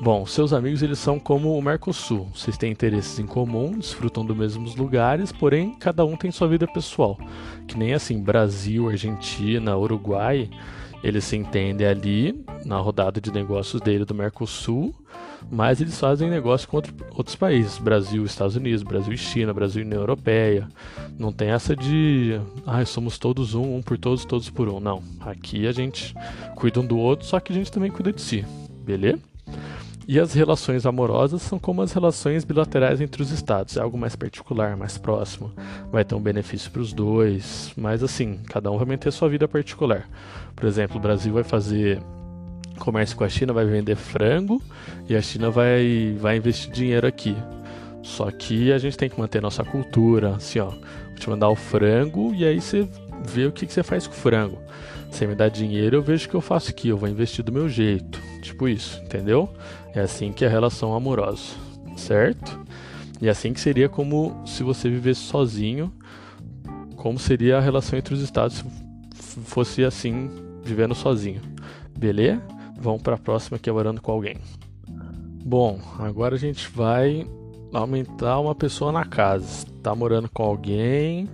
Bom, 0.00 0.24
seus 0.26 0.52
amigos 0.52 0.82
eles 0.82 0.98
são 0.98 1.18
como 1.18 1.56
o 1.56 1.62
Mercosul. 1.62 2.28
Vocês 2.34 2.56
têm 2.56 2.70
interesses 2.70 3.18
em 3.18 3.26
comum, 3.26 3.72
desfrutam 3.78 4.24
dos 4.24 4.36
mesmos 4.36 4.76
lugares, 4.76 5.32
porém 5.32 5.74
cada 5.74 6.04
um 6.04 6.16
tem 6.16 6.30
sua 6.30 6.46
vida 6.46 6.66
pessoal. 6.66 7.18
Que 7.66 7.76
nem 7.76 7.94
assim, 7.94 8.22
Brasil, 8.22 8.88
Argentina, 8.88 9.76
Uruguai, 9.76 10.48
eles 11.02 11.24
se 11.24 11.36
entendem 11.36 11.86
ali 11.86 12.44
na 12.64 12.78
rodada 12.78 13.20
de 13.20 13.32
negócios 13.32 13.80
dele 13.80 14.04
do 14.04 14.14
Mercosul, 14.14 14.94
mas 15.50 15.80
eles 15.80 15.98
fazem 15.98 16.28
negócio 16.28 16.68
com 16.68 16.76
outro, 16.76 16.94
outros 17.10 17.36
países, 17.36 17.78
Brasil, 17.78 18.24
Estados 18.24 18.56
Unidos, 18.56 18.82
Brasil 18.82 19.12
e 19.12 19.18
China, 19.18 19.54
Brasil 19.54 19.82
e 19.82 19.86
União 19.86 20.00
Europeia. 20.00 20.68
Não 21.18 21.32
tem 21.32 21.50
essa 21.50 21.74
de, 21.74 22.40
ah, 22.66 22.84
somos 22.84 23.18
todos 23.18 23.54
um, 23.54 23.76
um 23.76 23.82
por 23.82 23.98
todos, 23.98 24.24
todos 24.24 24.50
por 24.50 24.68
um. 24.68 24.80
Não, 24.80 25.02
aqui 25.20 25.66
a 25.66 25.72
gente 25.72 26.14
cuida 26.56 26.80
um 26.80 26.86
do 26.86 26.98
outro, 26.98 27.26
só 27.26 27.40
que 27.40 27.52
a 27.52 27.54
gente 27.54 27.72
também 27.72 27.90
cuida 27.90 28.12
de 28.12 28.20
si, 28.20 28.44
beleza? 28.84 29.20
E 30.10 30.18
as 30.18 30.32
relações 30.32 30.86
amorosas 30.86 31.42
são 31.42 31.58
como 31.58 31.82
as 31.82 31.92
relações 31.92 32.42
bilaterais 32.42 32.98
entre 32.98 33.20
os 33.20 33.30
estados, 33.30 33.76
é 33.76 33.80
algo 33.80 33.98
mais 33.98 34.16
particular, 34.16 34.74
mais 34.74 34.96
próximo, 34.96 35.52
vai 35.92 36.02
ter 36.02 36.14
um 36.14 36.20
benefício 36.20 36.70
para 36.70 36.80
os 36.80 36.94
dois, 36.94 37.74
mas 37.76 38.02
assim, 38.02 38.40
cada 38.46 38.70
um 38.70 38.78
vai 38.78 38.86
manter 38.86 39.12
sua 39.12 39.28
vida 39.28 39.46
particular. 39.46 40.08
Por 40.56 40.64
exemplo, 40.66 40.96
o 40.96 41.00
Brasil 41.00 41.34
vai 41.34 41.44
fazer 41.44 42.02
comércio 42.78 43.16
com 43.16 43.24
a 43.24 43.28
China, 43.28 43.52
vai 43.52 43.66
vender 43.66 43.96
frango 43.96 44.62
e 45.08 45.16
a 45.16 45.22
China 45.22 45.50
vai, 45.50 46.16
vai 46.18 46.36
investir 46.36 46.70
dinheiro 46.70 47.06
aqui. 47.06 47.36
Só 48.02 48.30
que 48.30 48.72
a 48.72 48.78
gente 48.78 48.96
tem 48.96 49.08
que 49.08 49.18
manter 49.18 49.42
nossa 49.42 49.64
cultura, 49.64 50.36
assim, 50.36 50.58
ó. 50.60 50.70
Vou 50.70 51.14
te 51.16 51.28
mandar 51.28 51.48
o 51.48 51.54
frango 51.54 52.34
e 52.34 52.44
aí 52.44 52.60
você 52.60 52.88
ver 53.26 53.48
o 53.48 53.52
que, 53.52 53.66
que 53.66 53.72
você 53.72 53.82
faz 53.82 54.06
com 54.06 54.14
o 54.14 54.16
frango. 54.16 54.58
Você 55.10 55.26
me 55.26 55.34
dá 55.34 55.48
dinheiro, 55.48 55.96
eu 55.96 56.02
vejo 56.02 56.26
o 56.26 56.30
que 56.30 56.36
eu 56.36 56.40
faço 56.40 56.70
aqui, 56.70 56.88
eu 56.88 56.96
vou 56.96 57.08
investir 57.08 57.44
do 57.44 57.52
meu 57.52 57.68
jeito. 57.68 58.20
Tipo 58.42 58.68
isso, 58.68 59.00
entendeu? 59.02 59.48
É 59.94 60.00
assim 60.00 60.32
que 60.32 60.44
é 60.44 60.48
a 60.48 60.50
relação 60.50 60.94
amorosa, 60.94 61.54
certo? 61.96 62.58
E 63.20 63.26
é 63.26 63.30
assim 63.30 63.52
que 63.52 63.60
seria 63.60 63.88
como 63.88 64.42
se 64.46 64.62
você 64.62 64.88
vivesse 64.88 65.20
sozinho, 65.20 65.92
como 66.96 67.18
seria 67.18 67.58
a 67.58 67.60
relação 67.60 67.98
entre 67.98 68.14
os 68.14 68.20
estados 68.20 68.64
se 69.38 69.40
fosse 69.40 69.84
assim, 69.84 70.30
vivendo 70.62 70.94
sozinho. 70.94 71.40
Beleza? 71.96 72.40
Vamos 72.80 73.02
para 73.02 73.14
a 73.14 73.18
próxima 73.18 73.58
que 73.58 73.68
é 73.68 73.72
com 74.00 74.12
alguém. 74.12 74.36
Bom, 75.44 75.80
agora 75.98 76.34
a 76.34 76.38
gente 76.38 76.68
vai 76.70 77.26
aumentar 77.72 78.38
uma 78.38 78.54
pessoa 78.54 78.92
na 78.92 79.04
casa. 79.04 79.66
Tá 79.82 79.94
morando 79.94 80.28
com 80.28 80.42
alguém 80.42 81.28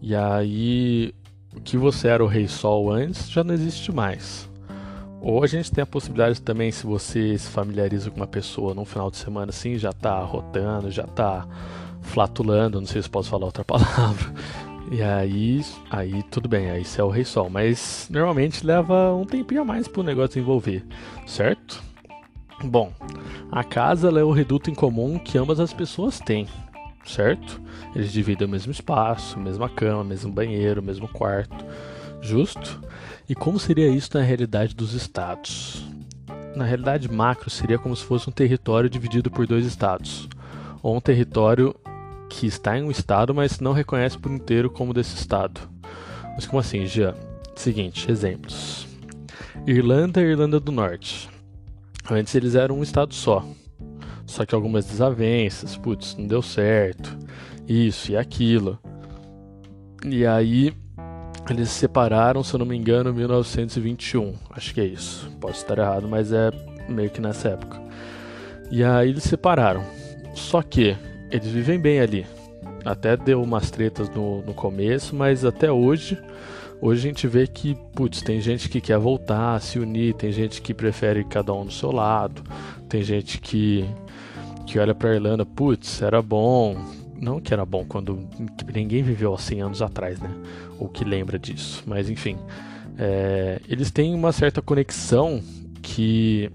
e 0.00 0.14
aí 0.14 1.14
o 1.54 1.60
que 1.60 1.76
você 1.76 2.08
era 2.08 2.24
o 2.24 2.26
Rei 2.26 2.48
Sol 2.48 2.90
antes 2.90 3.30
já 3.30 3.44
não 3.44 3.54
existe 3.54 3.92
mais. 3.92 4.48
Ou 5.20 5.44
a 5.44 5.46
gente 5.46 5.70
tem 5.70 5.82
a 5.82 5.86
possibilidade 5.86 6.42
também, 6.42 6.72
se 6.72 6.84
você 6.84 7.38
se 7.38 7.48
familiariza 7.48 8.10
com 8.10 8.16
uma 8.16 8.26
pessoa 8.26 8.74
num 8.74 8.84
final 8.84 9.08
de 9.08 9.16
semana 9.16 9.50
assim, 9.50 9.78
já 9.78 9.92
tá 9.92 10.18
rotando, 10.18 10.90
já 10.90 11.04
tá 11.04 11.46
flatulando, 12.00 12.80
não 12.80 12.86
sei 12.88 13.00
se 13.00 13.08
posso 13.08 13.30
falar 13.30 13.46
outra 13.46 13.62
palavra. 13.64 14.34
E 14.92 15.02
aí, 15.02 15.64
aí 15.90 16.22
tudo 16.24 16.46
bem, 16.50 16.70
aí 16.70 16.84
você 16.84 17.00
é 17.00 17.04
o 17.04 17.08
Rei 17.08 17.24
Sol. 17.24 17.48
Mas 17.48 18.08
normalmente 18.10 18.66
leva 18.66 19.14
um 19.14 19.24
tempinho 19.24 19.62
a 19.62 19.64
mais 19.64 19.88
pro 19.88 20.02
negócio 20.02 20.34
desenvolver, 20.34 20.84
certo? 21.26 21.82
Bom, 22.62 22.92
a 23.50 23.64
casa 23.64 24.10
é 24.10 24.22
o 24.22 24.30
reduto 24.30 24.70
em 24.70 24.74
comum 24.74 25.18
que 25.18 25.38
ambas 25.38 25.58
as 25.58 25.72
pessoas 25.72 26.18
têm, 26.18 26.46
certo? 27.06 27.58
Eles 27.96 28.12
dividem 28.12 28.46
o 28.46 28.50
mesmo 28.50 28.70
espaço, 28.70 29.40
mesma 29.40 29.66
cama, 29.66 30.04
mesmo 30.04 30.30
banheiro, 30.30 30.82
mesmo 30.82 31.08
quarto, 31.08 31.64
justo? 32.20 32.78
E 33.26 33.34
como 33.34 33.58
seria 33.58 33.88
isso 33.88 34.10
na 34.12 34.22
realidade 34.22 34.76
dos 34.76 34.92
estados? 34.92 35.86
Na 36.54 36.66
realidade 36.66 37.10
macro 37.10 37.48
seria 37.48 37.78
como 37.78 37.96
se 37.96 38.04
fosse 38.04 38.28
um 38.28 38.32
território 38.32 38.90
dividido 38.90 39.30
por 39.30 39.46
dois 39.46 39.64
estados, 39.64 40.28
ou 40.82 40.94
um 40.94 41.00
território 41.00 41.74
que 42.32 42.46
está 42.46 42.78
em 42.78 42.82
um 42.82 42.90
estado, 42.90 43.34
mas 43.34 43.60
não 43.60 43.72
reconhece 43.72 44.18
por 44.18 44.32
inteiro 44.32 44.70
como 44.70 44.94
desse 44.94 45.14
estado. 45.14 45.60
Mas 46.34 46.46
como 46.46 46.60
assim, 46.60 46.86
Jean? 46.86 47.14
Seguinte, 47.54 48.10
exemplos. 48.10 48.86
Irlanda 49.66 50.20
e 50.22 50.24
Irlanda 50.24 50.58
do 50.58 50.72
Norte. 50.72 51.28
Antes 52.10 52.34
eles 52.34 52.54
eram 52.54 52.78
um 52.78 52.82
estado 52.82 53.12
só. 53.14 53.44
Só 54.24 54.46
que 54.46 54.54
algumas 54.54 54.86
desavenças, 54.86 55.76
putz, 55.76 56.16
não 56.16 56.26
deu 56.26 56.40
certo. 56.40 57.16
Isso 57.68 58.12
e 58.12 58.16
aquilo. 58.16 58.78
E 60.04 60.24
aí 60.24 60.74
eles 61.50 61.68
se 61.68 61.80
separaram, 61.80 62.42
se 62.42 62.54
eu 62.54 62.58
não 62.58 62.66
me 62.66 62.76
engano, 62.76 63.10
em 63.10 63.14
1921. 63.14 64.34
Acho 64.50 64.72
que 64.72 64.80
é 64.80 64.86
isso. 64.86 65.30
Posso 65.38 65.58
estar 65.58 65.76
errado, 65.76 66.08
mas 66.08 66.32
é 66.32 66.50
meio 66.88 67.10
que 67.10 67.20
nessa 67.20 67.50
época. 67.50 67.80
E 68.70 68.82
aí 68.82 69.10
eles 69.10 69.22
se 69.22 69.28
separaram. 69.28 69.84
Só 70.34 70.62
que 70.62 70.96
eles 71.32 71.48
vivem 71.48 71.80
bem 71.80 71.98
ali. 71.98 72.26
Até 72.84 73.16
deu 73.16 73.42
umas 73.42 73.70
tretas 73.70 74.08
no, 74.10 74.42
no 74.42 74.52
começo, 74.52 75.16
mas 75.16 75.44
até 75.44 75.72
hoje, 75.72 76.18
hoje 76.80 77.00
a 77.00 77.10
gente 77.10 77.26
vê 77.26 77.46
que, 77.46 77.74
putz, 77.94 78.20
tem 78.20 78.40
gente 78.40 78.68
que 78.68 78.80
quer 78.80 78.98
voltar, 78.98 79.60
se 79.60 79.78
unir, 79.78 80.14
tem 80.14 80.30
gente 80.30 80.60
que 80.60 80.74
prefere 80.74 81.24
cada 81.24 81.54
um 81.54 81.64
do 81.64 81.72
seu 81.72 81.90
lado, 81.90 82.42
tem 82.88 83.02
gente 83.02 83.40
que, 83.40 83.88
que 84.66 84.78
olha 84.78 84.94
pra 84.94 85.14
Irlanda, 85.14 85.46
putz, 85.46 86.02
era 86.02 86.20
bom. 86.20 86.76
Não 87.18 87.40
que 87.40 87.54
era 87.54 87.64
bom 87.64 87.84
quando 87.88 88.28
ninguém 88.74 89.00
viveu 89.00 89.32
há 89.32 89.38
100 89.38 89.62
anos 89.62 89.80
atrás, 89.80 90.18
né? 90.18 90.30
Ou 90.78 90.88
que 90.88 91.04
lembra 91.04 91.38
disso, 91.38 91.84
mas 91.86 92.10
enfim. 92.10 92.36
É, 92.98 93.60
eles 93.68 93.92
têm 93.92 94.12
uma 94.12 94.32
certa 94.32 94.60
conexão 94.60 95.40
que 95.80 96.50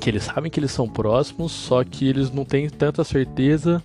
que 0.00 0.10
eles 0.10 0.24
sabem 0.24 0.50
que 0.50 0.60
eles 0.60 0.70
são 0.70 0.88
próximos, 0.88 1.52
só 1.52 1.82
que 1.84 2.06
eles 2.06 2.30
não 2.30 2.44
têm 2.44 2.68
tanta 2.68 3.04
certeza 3.04 3.82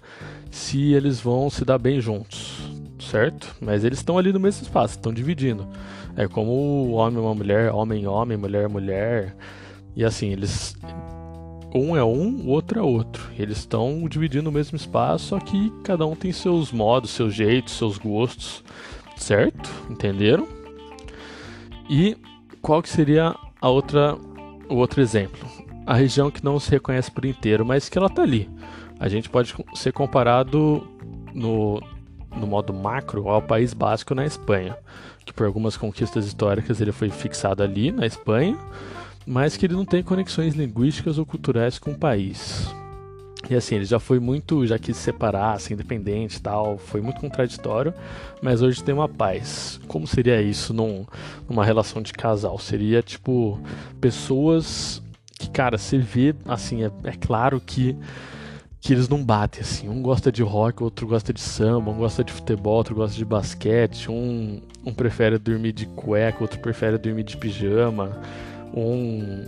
se 0.52 0.94
eles 0.94 1.20
vão 1.20 1.50
se 1.50 1.64
dar 1.64 1.78
bem 1.78 2.02
juntos, 2.02 2.58
certo? 3.00 3.56
Mas 3.62 3.84
eles 3.84 4.00
estão 4.00 4.18
ali 4.18 4.34
no 4.34 4.40
mesmo 4.40 4.64
espaço, 4.64 4.96
estão 4.96 5.14
dividindo. 5.14 5.68
É 6.16 6.28
como 6.28 6.52
o 6.52 6.92
homem 6.94 7.20
uma 7.20 7.36
mulher, 7.36 7.72
homem 7.72 8.08
homem, 8.08 8.38
mulher 8.38 8.68
mulher, 8.68 9.36
e 9.96 10.04
assim 10.04 10.30
eles 10.32 10.76
um 11.74 11.96
é 11.96 12.04
um, 12.04 12.46
o 12.46 12.48
outro 12.48 12.80
é 12.80 12.82
outro. 12.82 13.30
Eles 13.38 13.60
estão 13.60 14.08
dividindo 14.10 14.50
o 14.50 14.54
mesmo 14.54 14.76
espaço, 14.76 15.28
só 15.28 15.40
que 15.40 15.72
cada 15.84 16.06
um 16.06 16.16
tem 16.16 16.32
seus 16.32 16.72
modos, 16.72 17.12
seus 17.12 17.34
jeitos, 17.34 17.76
seus 17.76 17.98
gostos, 17.98 18.64
certo? 19.16 19.70
Entenderam? 19.90 20.48
E 21.90 22.18
qual 22.62 22.82
que 22.82 22.90
seria 22.90 23.36
a 23.62 23.70
outra 23.70 24.18
o 24.68 24.76
outro 24.76 25.02
exemplo? 25.02 25.48
A 25.86 25.94
região 25.94 26.30
que 26.30 26.44
não 26.44 26.60
se 26.60 26.70
reconhece 26.70 27.12
por 27.12 27.26
inteiro, 27.26 27.66
mas 27.66 27.90
que 27.90 27.98
ela 27.98 28.08
está 28.08 28.22
ali. 28.22 28.50
A 29.00 29.08
gente 29.08 29.30
pode 29.30 29.56
ser 29.76 29.94
comparado 29.94 30.88
no, 31.34 31.82
no 32.36 32.46
modo 32.46 32.74
macro 32.74 33.28
ao 33.30 33.42
País 33.42 33.74
Basco 33.74 34.14
na 34.14 34.26
Espanha, 34.26 34.78
que 35.26 35.34
por 35.34 35.46
algumas 35.46 35.78
conquistas 35.78 36.26
históricas 36.26 36.82
ele 36.82 36.92
foi 36.92 37.10
fixado 37.10 37.64
ali 37.64 37.92
na 37.92 38.06
Espanha, 38.06 38.58
mas 39.26 39.56
que 39.56 39.66
ele 39.66 39.76
não 39.76 39.86
tem 39.86 40.04
conexões 40.04 40.56
linguísticas 40.56 41.18
ou 41.18 41.26
culturais 41.26 41.80
com 41.80 41.92
o 41.92 41.98
país. 41.98 42.68
E 43.50 43.56
assim, 43.56 43.76
ele 43.76 43.86
já 43.86 44.00
foi 44.00 44.20
muito, 44.20 44.68
já 44.68 44.78
quis 44.78 44.98
separar, 44.98 45.60
ser 45.60 45.74
independente 45.74 46.38
e 46.38 46.42
tal, 46.42 46.78
foi 46.78 47.00
muito 47.00 47.22
contraditório, 47.22 47.94
mas 48.42 48.62
hoje 48.62 48.84
tem 48.84 48.94
uma 48.94 49.08
paz. 49.08 49.80
Como 49.88 50.06
seria 50.06 50.42
isso 50.42 50.74
num, 50.74 51.06
numa 51.48 51.64
relação 51.64 52.02
de 52.02 52.12
casal? 52.12 52.60
Seria 52.60 53.02
tipo 53.02 53.60
pessoas 54.02 55.02
que, 55.40 55.50
cara, 55.50 55.78
você 55.78 55.98
vê, 55.98 56.36
assim, 56.46 56.84
é, 56.84 56.92
é 57.06 57.14
claro 57.14 57.60
que 57.60 57.98
que 58.82 58.94
eles 58.94 59.10
não 59.10 59.24
batem 59.24 59.62
assim. 59.62 59.90
Um 59.90 60.02
gosta 60.02 60.32
de 60.32 60.42
rock, 60.42 60.82
outro 60.82 61.06
gosta 61.06 61.34
de 61.34 61.42
samba, 61.42 61.92
um 61.92 61.98
gosta 61.98 62.24
de 62.24 62.32
futebol, 62.32 62.78
outro 62.78 62.96
gosta 62.96 63.18
de 63.18 63.26
basquete, 63.26 64.10
um, 64.10 64.62
um 64.86 64.94
prefere 64.94 65.38
dormir 65.38 65.74
de 65.74 65.86
cueca, 65.86 66.38
outro 66.42 66.60
prefere 66.60 66.98
dormir 66.98 67.24
de 67.24 67.36
pijama, 67.36 68.22
um, 68.74 69.44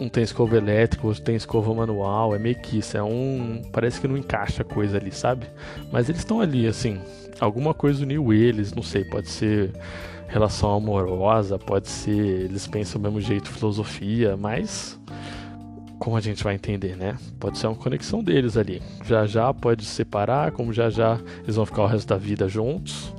um 0.00 0.08
tem 0.08 0.22
escova 0.22 0.56
elétrica, 0.56 1.06
outro 1.06 1.22
tem 1.22 1.36
escova 1.36 1.74
manual. 1.74 2.34
É 2.34 2.38
meio 2.38 2.58
que 2.60 2.78
isso, 2.78 2.96
é 2.96 3.02
um. 3.02 3.60
Parece 3.70 4.00
que 4.00 4.08
não 4.08 4.16
encaixa 4.16 4.62
a 4.62 4.64
coisa 4.64 4.96
ali, 4.96 5.12
sabe? 5.12 5.46
Mas 5.92 6.08
eles 6.08 6.22
estão 6.22 6.40
ali, 6.40 6.66
assim. 6.66 6.98
Alguma 7.40 7.74
coisa 7.74 8.02
uniu 8.02 8.32
eles, 8.32 8.72
não 8.72 8.82
sei, 8.82 9.04
pode 9.04 9.28
ser 9.28 9.70
relação 10.28 10.72
amorosa, 10.72 11.58
pode 11.58 11.88
ser 11.88 12.16
eles 12.16 12.66
pensam 12.66 13.00
do 13.00 13.04
mesmo 13.04 13.20
jeito, 13.20 13.50
filosofia, 13.50 14.34
mas 14.34 14.98
como 16.02 16.16
a 16.16 16.20
gente 16.20 16.42
vai 16.42 16.56
entender, 16.56 16.96
né? 16.96 17.16
Pode 17.38 17.58
ser 17.58 17.68
uma 17.68 17.76
conexão 17.76 18.24
deles 18.24 18.56
ali. 18.56 18.82
Já 19.04 19.24
já 19.24 19.54
pode 19.54 19.84
se 19.84 19.92
separar, 19.92 20.50
como 20.50 20.72
já 20.72 20.90
já 20.90 21.20
eles 21.44 21.54
vão 21.54 21.64
ficar 21.64 21.82
o 21.82 21.86
resto 21.86 22.08
da 22.08 22.16
vida 22.16 22.48
juntos. 22.48 23.14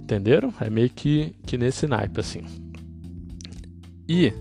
Entenderam? 0.00 0.54
É 0.60 0.70
meio 0.70 0.88
que, 0.90 1.34
que 1.44 1.58
nesse 1.58 1.88
naipe 1.88 2.20
assim. 2.20 2.44
E 4.08 4.32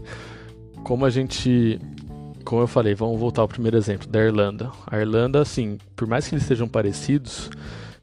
como 0.83 1.03
a 1.03 1.09
gente 1.09 1.79
como 2.45 2.61
eu 2.61 2.67
falei, 2.67 2.93
vamos 2.93 3.19
voltar 3.19 3.41
ao 3.41 3.47
primeiro 3.47 3.75
exemplo 3.75 4.07
da 4.07 4.19
Irlanda. 4.19 4.69
A 4.85 4.99
Irlanda, 4.99 5.41
assim, 5.41 5.79
por 5.95 6.07
mais 6.07 6.27
que 6.27 6.35
eles 6.35 6.45
sejam 6.45 6.67
parecidos, 6.67 7.49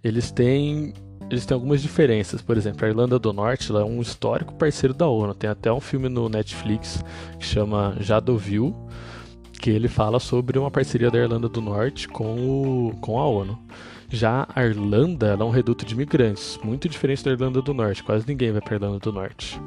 eles 0.02 0.32
têm 0.32 0.94
eles 1.30 1.46
têm 1.46 1.54
algumas 1.54 1.80
diferenças. 1.80 2.42
Por 2.42 2.56
exemplo, 2.56 2.84
a 2.84 2.88
Irlanda 2.88 3.20
do 3.20 3.32
Norte 3.32 3.70
é 3.70 3.84
um 3.84 4.02
histórico 4.02 4.52
parceiro 4.54 4.92
da 4.92 5.06
ONU. 5.06 5.32
Tem 5.32 5.48
até 5.48 5.72
um 5.72 5.80
filme 5.80 6.08
no 6.08 6.28
Netflix 6.28 7.04
que 7.38 7.46
chama 7.46 7.96
Jadoville, 8.00 8.74
que 9.58 9.70
ele 9.70 9.88
fala 9.88 10.20
sobre 10.20 10.58
uma 10.58 10.70
parceria 10.70 11.10
da 11.10 11.18
Irlanda 11.18 11.48
do 11.48 11.60
Norte 11.60 12.08
com, 12.08 12.36
o, 12.36 12.96
com 13.00 13.18
a 13.18 13.26
ONU. 13.26 13.58
Já 14.08 14.46
a 14.54 14.64
Irlanda 14.64 15.36
é 15.38 15.44
um 15.44 15.50
reduto 15.50 15.84
de 15.84 15.94
imigrantes, 15.94 16.58
muito 16.62 16.88
diferente 16.88 17.25
da 17.25 17.32
Irlanda 17.32 17.60
do 17.60 17.75
Norte. 17.75 18.04
Quase 18.04 18.26
ninguém 18.26 18.52
vai 18.52 18.60
para 18.60 18.75
a 18.75 18.76
Irlanda 18.76 18.98
do 18.98 19.12
Norte. 19.12 19.60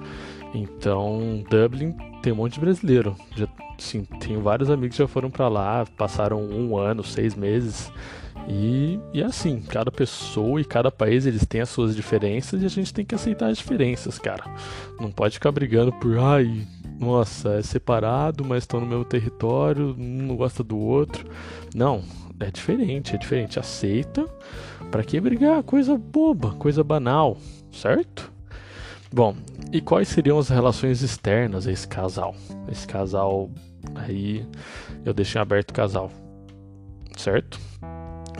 Então, 0.53 1.43
Dublin 1.49 1.95
tem 2.23 2.33
um 2.33 2.37
monte 2.37 2.53
de 2.53 2.59
brasileiro. 2.59 3.15
Já, 3.35 3.47
sim, 3.77 4.05
tenho 4.19 4.41
vários 4.41 4.69
amigos 4.69 4.95
que 4.95 5.03
já 5.03 5.07
foram 5.07 5.29
para 5.29 5.47
lá, 5.47 5.85
passaram 5.97 6.41
um 6.41 6.77
ano, 6.77 7.03
seis 7.03 7.35
meses 7.35 7.91
e, 8.47 8.99
e 9.13 9.21
assim, 9.21 9.61
cada 9.61 9.91
pessoa 9.91 10.59
e 10.59 10.65
cada 10.65 10.89
país 10.89 11.27
eles 11.27 11.45
têm 11.45 11.61
as 11.61 11.69
suas 11.69 11.95
diferenças 11.95 12.61
e 12.61 12.65
a 12.65 12.69
gente 12.69 12.91
tem 12.91 13.05
que 13.05 13.13
aceitar 13.13 13.47
as 13.47 13.59
diferenças, 13.59 14.17
cara. 14.17 14.43
Não 14.99 15.11
pode 15.11 15.35
ficar 15.35 15.51
brigando 15.51 15.91
por, 15.93 16.17
ai, 16.17 16.65
nossa, 16.99 17.53
é 17.53 17.61
separado, 17.61 18.43
mas 18.43 18.63
estão 18.63 18.81
no 18.81 18.85
meu 18.85 19.05
território, 19.05 19.95
um 19.97 20.27
não 20.27 20.35
gosta 20.35 20.61
do 20.63 20.77
outro. 20.77 21.25
Não, 21.73 22.03
é 22.39 22.51
diferente, 22.51 23.15
é 23.15 23.17
diferente. 23.17 23.57
Aceita. 23.57 24.27
Para 24.91 25.03
que 25.03 25.19
brigar? 25.19 25.63
Coisa 25.63 25.97
boba, 25.97 26.51
coisa 26.55 26.83
banal, 26.83 27.37
certo? 27.71 28.31
Bom, 29.11 29.35
e 29.71 29.81
quais 29.81 30.09
seriam 30.09 30.37
as 30.37 30.49
relações 30.49 31.01
externas 31.01 31.67
a 31.67 31.71
esse 31.71 31.87
casal? 31.87 32.35
Esse 32.69 32.85
casal 32.85 33.49
aí, 33.95 34.45
eu 35.05 35.13
deixei 35.13 35.39
aberto 35.39 35.71
o 35.71 35.73
casal, 35.73 36.11
certo? 37.17 37.59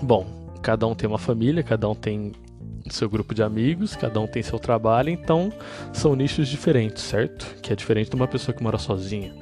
Bom, 0.04 0.28
cada 0.62 0.86
um 0.86 0.94
tem 0.94 1.08
uma 1.08 1.18
família, 1.18 1.63
cada 1.63 1.89
um 1.89 1.96
tem 1.96 2.34
seu 2.93 3.10
grupo 3.10 3.34
de 3.34 3.43
amigos, 3.43 3.96
cada 3.96 4.19
um 4.19 4.27
tem 4.27 4.41
seu 4.41 4.60
trabalho, 4.60 5.10
então 5.10 5.51
são 5.93 6.15
nichos 6.15 6.48
diferentes, 6.48 7.03
certo? 7.03 7.46
Que 7.62 7.74
é 7.74 7.75
diferente 7.75 8.10
de 8.10 8.15
uma 8.15 8.27
pessoa 8.27 8.55
que 8.55 8.63
mora 8.63 8.77
sozinha. 8.77 9.34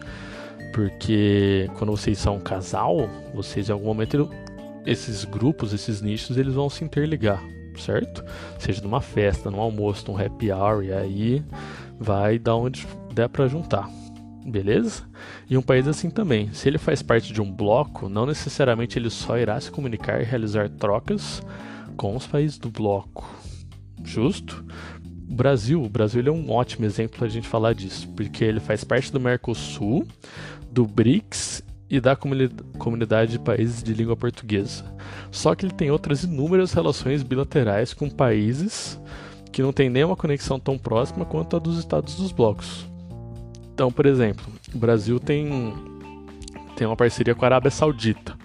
Porque 0.74 1.70
quando 1.78 1.92
vocês 1.92 2.18
são 2.18 2.36
um 2.36 2.40
casal, 2.40 3.10
vocês 3.34 3.70
em 3.70 3.72
algum 3.72 3.86
momento 3.86 4.30
esses 4.86 5.26
grupos, 5.26 5.74
esses 5.74 6.02
nichos, 6.02 6.38
eles 6.38 6.54
vão 6.54 6.70
se 6.70 6.84
interligar, 6.84 7.44
certo? 7.78 8.24
Seja 8.58 8.82
numa 8.82 9.02
festa, 9.02 9.52
num 9.52 9.60
almoço, 9.60 10.10
num 10.10 10.18
happy 10.18 10.52
hour, 10.52 10.84
e 10.84 10.94
aí 10.94 11.44
vai 12.00 12.40
dar 12.40 12.56
onde 12.56 12.88
der 13.14 13.28
para 13.28 13.48
juntar. 13.48 13.90
Beleza? 14.46 15.04
E 15.50 15.58
um 15.58 15.62
país 15.62 15.88
assim 15.90 16.10
também. 16.10 16.54
Se 16.54 16.70
ele 16.70 16.78
faz 16.78 17.02
parte 17.02 17.34
de 17.34 17.42
um 17.42 17.52
bloco, 17.52 18.08
não 18.08 18.26
necessariamente 18.26 18.98
ele 18.98 19.10
só 19.10 19.38
irá 19.38 19.60
se 19.60 19.70
comunicar 19.70 20.22
e 20.22 20.24
realizar 20.24 20.70
trocas 20.70 21.44
com 21.98 22.16
os 22.16 22.28
países 22.28 22.58
do 22.58 22.70
bloco. 22.70 23.28
Justo? 24.04 24.64
O 25.30 25.36
Brasil, 25.36 25.84
o 25.84 25.90
Brasil 25.90 26.24
é 26.26 26.32
um 26.32 26.52
ótimo 26.52 26.86
exemplo 26.86 27.18
para 27.18 27.28
a 27.28 27.30
gente 27.30 27.48
falar 27.48 27.74
disso, 27.74 28.08
porque 28.16 28.46
ele 28.46 28.62
faz 28.62 28.84
parte 28.84 29.12
do 29.12 29.20
Mercosul, 29.20 30.08
do 30.72 30.86
BRICS 30.86 31.64
e 31.90 32.00
da 32.00 32.16
comunidade 32.16 33.32
de 33.32 33.40
países 33.40 33.84
de 33.84 33.94
língua 33.94 34.16
portuguesa. 34.16 34.86
Só 35.32 35.56
que 35.56 35.66
ele 35.66 35.74
tem 35.74 35.92
outras 35.92 36.24
inúmeras 36.24 36.72
relações 36.72 37.24
bilaterais 37.24 37.94
com 37.94 38.10
países 38.10 39.00
que 39.52 39.62
não 39.62 39.74
têm 39.74 39.90
nenhuma 39.90 40.16
conexão 40.16 40.60
tão 40.60 40.78
próxima 40.78 41.26
quanto 41.26 41.56
a 41.56 41.60
dos 41.60 41.80
estados 41.80 42.16
dos 42.16 42.32
blocos. 42.32 42.88
Então, 43.74 43.92
por 43.92 44.06
exemplo, 44.06 44.46
o 44.74 44.78
Brasil 44.78 45.20
tem, 45.20 45.74
tem 46.76 46.88
uma 46.88 46.96
parceria 46.96 47.36
com 47.36 47.44
a 47.44 47.48
Arábia 47.48 47.72
Saudita. 47.72 48.38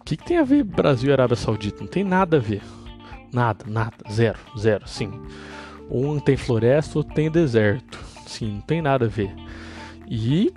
O 0.00 0.04
que, 0.04 0.16
que 0.16 0.24
tem 0.24 0.38
a 0.38 0.44
ver 0.44 0.62
Brasil 0.64 1.10
e 1.10 1.12
Arábia 1.12 1.36
Saudita? 1.36 1.80
Não 1.80 1.88
tem 1.88 2.04
nada 2.04 2.36
a 2.36 2.40
ver. 2.40 2.62
Nada, 3.32 3.64
nada. 3.66 3.96
Zero, 4.10 4.38
zero, 4.58 4.88
sim. 4.88 5.12
Um 5.90 6.18
tem 6.18 6.36
floresta, 6.36 6.98
outro 6.98 7.14
tem 7.14 7.30
deserto. 7.30 7.98
Sim, 8.26 8.54
não 8.54 8.60
tem 8.60 8.82
nada 8.82 9.06
a 9.06 9.08
ver. 9.08 9.34
E 10.08 10.52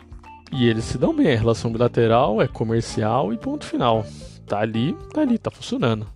e 0.52 0.68
eles 0.68 0.86
se 0.86 0.98
dão 0.98 1.16
bem, 1.16 1.32
a 1.32 1.38
relação 1.38 1.72
bilateral 1.72 2.42
é 2.42 2.48
comercial 2.48 3.32
e 3.32 3.38
ponto 3.38 3.66
final. 3.66 4.04
Tá 4.48 4.60
ali, 4.60 4.96
tá 5.14 5.22
ali, 5.22 5.38
tá 5.38 5.52
funcionando. 5.52 6.08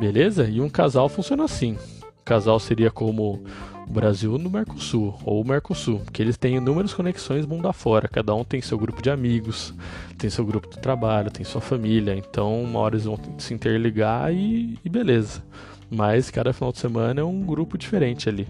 Beleza? 0.00 0.48
E 0.48 0.60
um 0.60 0.68
casal 0.68 1.08
funciona 1.08 1.44
assim. 1.44 1.76
O 2.20 2.24
casal 2.24 2.58
seria 2.58 2.90
como 2.90 3.44
o 3.88 3.92
Brasil 3.92 4.36
no 4.36 4.50
Mercosul, 4.50 5.16
ou 5.24 5.40
o 5.40 5.46
Mercosul, 5.46 6.02
que 6.12 6.20
eles 6.20 6.36
têm 6.36 6.56
inúmeras 6.56 6.92
conexões 6.92 7.46
mundo 7.46 7.68
afora. 7.68 8.08
Cada 8.08 8.34
um 8.34 8.44
tem 8.44 8.60
seu 8.60 8.76
grupo 8.76 9.00
de 9.00 9.10
amigos, 9.10 9.72
tem 10.18 10.28
seu 10.28 10.44
grupo 10.44 10.68
de 10.68 10.78
trabalho, 10.78 11.30
tem 11.30 11.44
sua 11.44 11.60
família. 11.60 12.16
Então, 12.16 12.62
uma 12.62 12.80
hora 12.80 12.96
eles 12.96 13.04
vão 13.04 13.18
se 13.38 13.54
interligar 13.54 14.34
e, 14.34 14.76
e 14.84 14.88
beleza. 14.88 15.42
Mas 15.90 16.30
cada 16.30 16.52
final 16.52 16.72
de 16.72 16.78
semana 16.78 17.20
é 17.20 17.24
um 17.24 17.40
grupo 17.42 17.78
diferente 17.78 18.28
ali. 18.28 18.48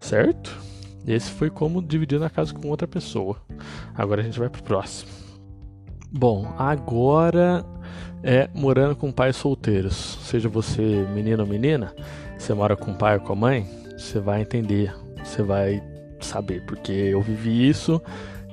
Certo? 0.00 0.56
Esse 1.06 1.30
foi 1.30 1.50
como 1.50 1.80
dividir 1.80 2.18
na 2.18 2.28
casa 2.28 2.52
com 2.52 2.68
outra 2.68 2.88
pessoa. 2.88 3.36
Agora 3.94 4.20
a 4.20 4.24
gente 4.24 4.38
vai 4.38 4.48
pro 4.48 4.62
próximo. 4.62 5.10
Bom, 6.10 6.52
agora 6.58 7.64
é 8.22 8.48
morando 8.54 8.96
com 8.96 9.12
pais 9.12 9.36
solteiros. 9.36 10.18
Seja 10.22 10.48
você 10.48 11.06
menino 11.14 11.42
ou 11.42 11.48
menina, 11.48 11.94
você 12.36 12.52
mora 12.54 12.76
com 12.76 12.90
o 12.90 12.94
pai 12.94 13.18
ou 13.18 13.22
com 13.22 13.32
a 13.32 13.36
mãe, 13.36 13.66
você 13.96 14.18
vai 14.18 14.40
entender, 14.40 14.92
você 15.22 15.42
vai 15.42 15.82
saber, 16.20 16.62
porque 16.66 16.92
eu 16.92 17.20
vivi 17.20 17.68
isso 17.68 18.00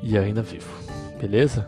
e 0.03 0.17
ainda 0.17 0.41
vivo. 0.41 0.69
Beleza? 1.19 1.67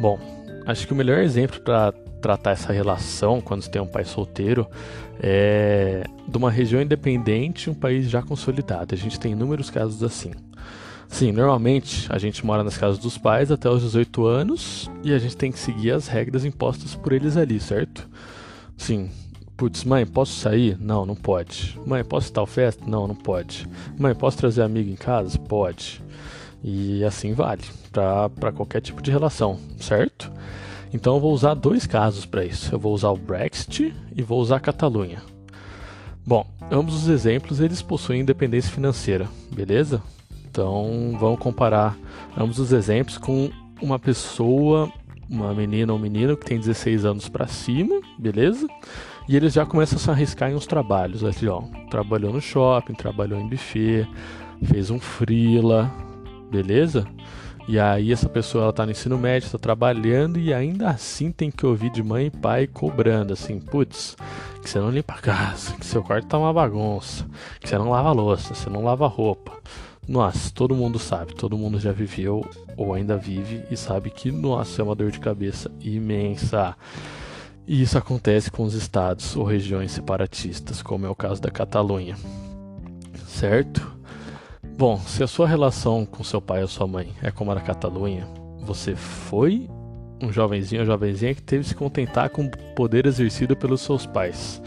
Bom, 0.00 0.18
acho 0.66 0.86
que 0.86 0.92
o 0.92 0.96
melhor 0.96 1.18
exemplo 1.18 1.60
para 1.60 1.92
tratar 2.26 2.50
essa 2.50 2.72
relação 2.72 3.40
quando 3.40 3.62
você 3.62 3.70
tem 3.70 3.80
um 3.80 3.86
pai 3.86 4.04
solteiro 4.04 4.66
é 5.20 6.02
de 6.26 6.36
uma 6.36 6.50
região 6.50 6.82
independente, 6.82 7.70
um 7.70 7.74
país 7.74 8.10
já 8.10 8.20
consolidado. 8.20 8.96
A 8.96 8.98
gente 8.98 9.18
tem 9.20 9.30
inúmeros 9.30 9.70
casos 9.70 10.02
assim. 10.02 10.32
Sim, 11.08 11.30
normalmente 11.30 12.12
a 12.12 12.18
gente 12.18 12.44
mora 12.44 12.64
nas 12.64 12.76
casas 12.76 12.98
dos 12.98 13.16
pais 13.16 13.52
até 13.52 13.70
os 13.70 13.80
18 13.80 14.26
anos 14.26 14.90
e 15.04 15.12
a 15.12 15.18
gente 15.20 15.36
tem 15.36 15.52
que 15.52 15.58
seguir 15.60 15.92
as 15.92 16.08
regras 16.08 16.44
impostas 16.44 16.96
por 16.96 17.12
eles 17.12 17.36
ali, 17.36 17.60
certo? 17.60 18.08
Sim. 18.76 19.08
Putz, 19.56 19.84
mãe, 19.84 20.04
posso 20.04 20.32
sair? 20.32 20.76
Não, 20.80 21.06
não 21.06 21.14
pode. 21.14 21.78
Mãe, 21.86 22.02
posso 22.02 22.26
estar 22.26 22.44
festa? 22.44 22.84
Não, 22.84 23.06
não 23.06 23.14
pode. 23.14 23.68
Mãe, 23.96 24.16
posso 24.16 24.36
trazer 24.36 24.62
amigo 24.62 24.90
em 24.90 24.96
casa? 24.96 25.38
Pode. 25.38 26.02
E 26.62 27.04
assim 27.04 27.32
vale 27.32 27.62
para 27.92 28.50
qualquer 28.52 28.80
tipo 28.80 29.00
de 29.00 29.12
relação, 29.12 29.60
certo? 29.78 30.32
Então 30.92 31.14
eu 31.14 31.20
vou 31.20 31.32
usar 31.32 31.54
dois 31.54 31.86
casos 31.86 32.24
para 32.24 32.44
isso. 32.44 32.74
Eu 32.74 32.78
vou 32.78 32.94
usar 32.94 33.10
o 33.10 33.16
Brexit 33.16 33.94
e 34.14 34.22
vou 34.22 34.40
usar 34.40 34.56
a 34.56 34.60
Catalunha. 34.60 35.22
Bom, 36.26 36.46
ambos 36.70 36.94
os 36.94 37.08
exemplos 37.08 37.60
eles 37.60 37.82
possuem 37.82 38.20
independência 38.20 38.72
financeira, 38.72 39.28
beleza? 39.52 40.02
Então 40.50 41.16
vamos 41.20 41.38
comparar 41.38 41.96
ambos 42.36 42.58
os 42.58 42.72
exemplos 42.72 43.18
com 43.18 43.50
uma 43.80 43.98
pessoa, 43.98 44.90
uma 45.28 45.54
menina 45.54 45.92
ou 45.92 45.98
um 45.98 46.02
menino 46.02 46.36
que 46.36 46.46
tem 46.46 46.58
16 46.58 47.04
anos 47.04 47.28
para 47.28 47.46
cima, 47.46 48.00
beleza? 48.18 48.66
E 49.28 49.36
eles 49.36 49.52
já 49.52 49.66
começam 49.66 49.96
a 49.96 50.00
se 50.00 50.10
arriscar 50.10 50.50
em 50.50 50.54
uns 50.54 50.66
trabalhos. 50.66 51.24
Aqui, 51.24 51.46
ó, 51.46 51.62
trabalhou 51.90 52.32
no 52.32 52.40
shopping, 52.40 52.94
trabalhou 52.94 53.38
em 53.38 53.48
buffet, 53.48 54.08
fez 54.64 54.90
um 54.90 54.98
freela, 54.98 55.92
beleza? 56.50 57.06
E 57.68 57.80
aí 57.80 58.12
essa 58.12 58.28
pessoa 58.28 58.64
ela 58.64 58.72
tá 58.72 58.86
no 58.86 58.92
ensino 58.92 59.18
médio, 59.18 59.46
está 59.46 59.58
trabalhando 59.58 60.38
e 60.38 60.54
ainda 60.54 60.88
assim 60.88 61.32
tem 61.32 61.50
que 61.50 61.66
ouvir 61.66 61.90
de 61.90 62.02
mãe 62.02 62.26
e 62.26 62.30
pai 62.30 62.66
cobrando 62.66 63.32
assim, 63.32 63.58
putz, 63.58 64.16
que 64.62 64.70
você 64.70 64.78
não 64.78 64.90
limpa 64.90 65.14
a 65.14 65.18
casa, 65.18 65.74
que 65.74 65.84
seu 65.84 66.02
quarto 66.02 66.28
tá 66.28 66.38
uma 66.38 66.52
bagunça, 66.52 67.26
que 67.60 67.68
você 67.68 67.76
não 67.76 67.90
lava 67.90 68.12
louça, 68.12 68.54
você 68.54 68.70
não 68.70 68.84
lava 68.84 69.08
roupa. 69.08 69.52
Nossa, 70.06 70.52
todo 70.54 70.76
mundo 70.76 71.00
sabe, 71.00 71.34
todo 71.34 71.58
mundo 71.58 71.80
já 71.80 71.90
viveu 71.90 72.48
ou 72.76 72.94
ainda 72.94 73.16
vive 73.16 73.64
e 73.68 73.76
sabe 73.76 74.10
que 74.10 74.30
nossa, 74.30 74.80
é 74.80 74.84
uma 74.84 74.94
dor 74.94 75.10
de 75.10 75.18
cabeça 75.18 75.68
imensa. 75.80 76.76
E 77.66 77.82
isso 77.82 77.98
acontece 77.98 78.48
com 78.48 78.62
os 78.62 78.74
estados 78.74 79.34
ou 79.34 79.42
regiões 79.42 79.90
separatistas, 79.90 80.80
como 80.80 81.04
é 81.04 81.08
o 81.08 81.16
caso 81.16 81.42
da 81.42 81.50
Catalunha. 81.50 82.16
Certo? 83.26 83.96
Bom, 84.78 84.98
se 84.98 85.22
a 85.22 85.26
sua 85.26 85.48
relação 85.48 86.04
com 86.04 86.22
seu 86.22 86.38
pai 86.38 86.60
ou 86.60 86.68
sua 86.68 86.86
mãe 86.86 87.08
é 87.22 87.30
como 87.30 87.50
a 87.50 87.54
da 87.54 87.62
Catalunha, 87.62 88.28
você 88.60 88.94
foi 88.94 89.70
um 90.22 90.30
jovenzinho 90.30 90.82
ou 90.82 90.86
jovenzinha 90.86 91.34
que 91.34 91.42
teve 91.42 91.62
que 91.62 91.70
se 91.70 91.74
contentar 91.74 92.28
com 92.28 92.44
o 92.44 92.50
poder 92.74 93.06
exercido 93.06 93.56
pelos 93.56 93.80
seus 93.80 94.04
pais. 94.04 94.60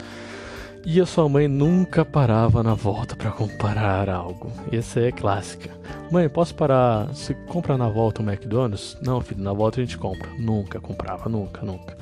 E 0.84 1.00
a 1.00 1.06
sua 1.06 1.30
mãe 1.30 1.48
nunca 1.48 2.04
parava 2.04 2.64
na 2.64 2.74
volta 2.74 3.16
para 3.16 3.30
comprar 3.30 4.10
algo. 4.10 4.52
Essa 4.72 5.00
é 5.00 5.12
clássica. 5.12 5.70
Mãe, 6.12 6.28
posso 6.28 6.56
parar? 6.56 7.06
Você 7.10 7.36
compra 7.48 7.78
na 7.78 7.88
volta 7.88 8.24
um 8.24 8.28
McDonald's? 8.28 8.98
Não, 9.04 9.22
filho, 9.22 9.44
na 9.44 9.54
volta 9.54 9.80
a 9.80 9.84
gente 9.84 9.96
compra. 9.96 10.28
Nunca 10.40 10.80
comprava, 10.80 11.30
nunca, 11.30 11.64
nunca. 11.64 11.96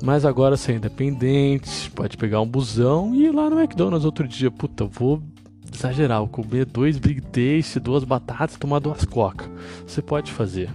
Mas 0.00 0.24
agora 0.24 0.56
você 0.56 0.70
é 0.70 0.76
independente, 0.76 1.90
pode 1.90 2.16
pegar 2.16 2.40
um 2.40 2.46
busão 2.46 3.12
e 3.12 3.24
ir 3.24 3.34
lá 3.34 3.50
no 3.50 3.58
McDonald's 3.58 4.04
outro 4.04 4.28
dia. 4.28 4.52
Puta, 4.52 4.84
vou 4.84 5.20
exagerar, 5.74 6.26
comer 6.28 6.64
dois 6.64 6.98
Big 6.98 7.20
Taste, 7.20 7.80
duas 7.80 8.04
batatas, 8.04 8.56
tomar 8.56 8.78
duas 8.78 9.04
coca. 9.04 9.50
Você 9.86 10.00
pode 10.00 10.32
fazer. 10.32 10.70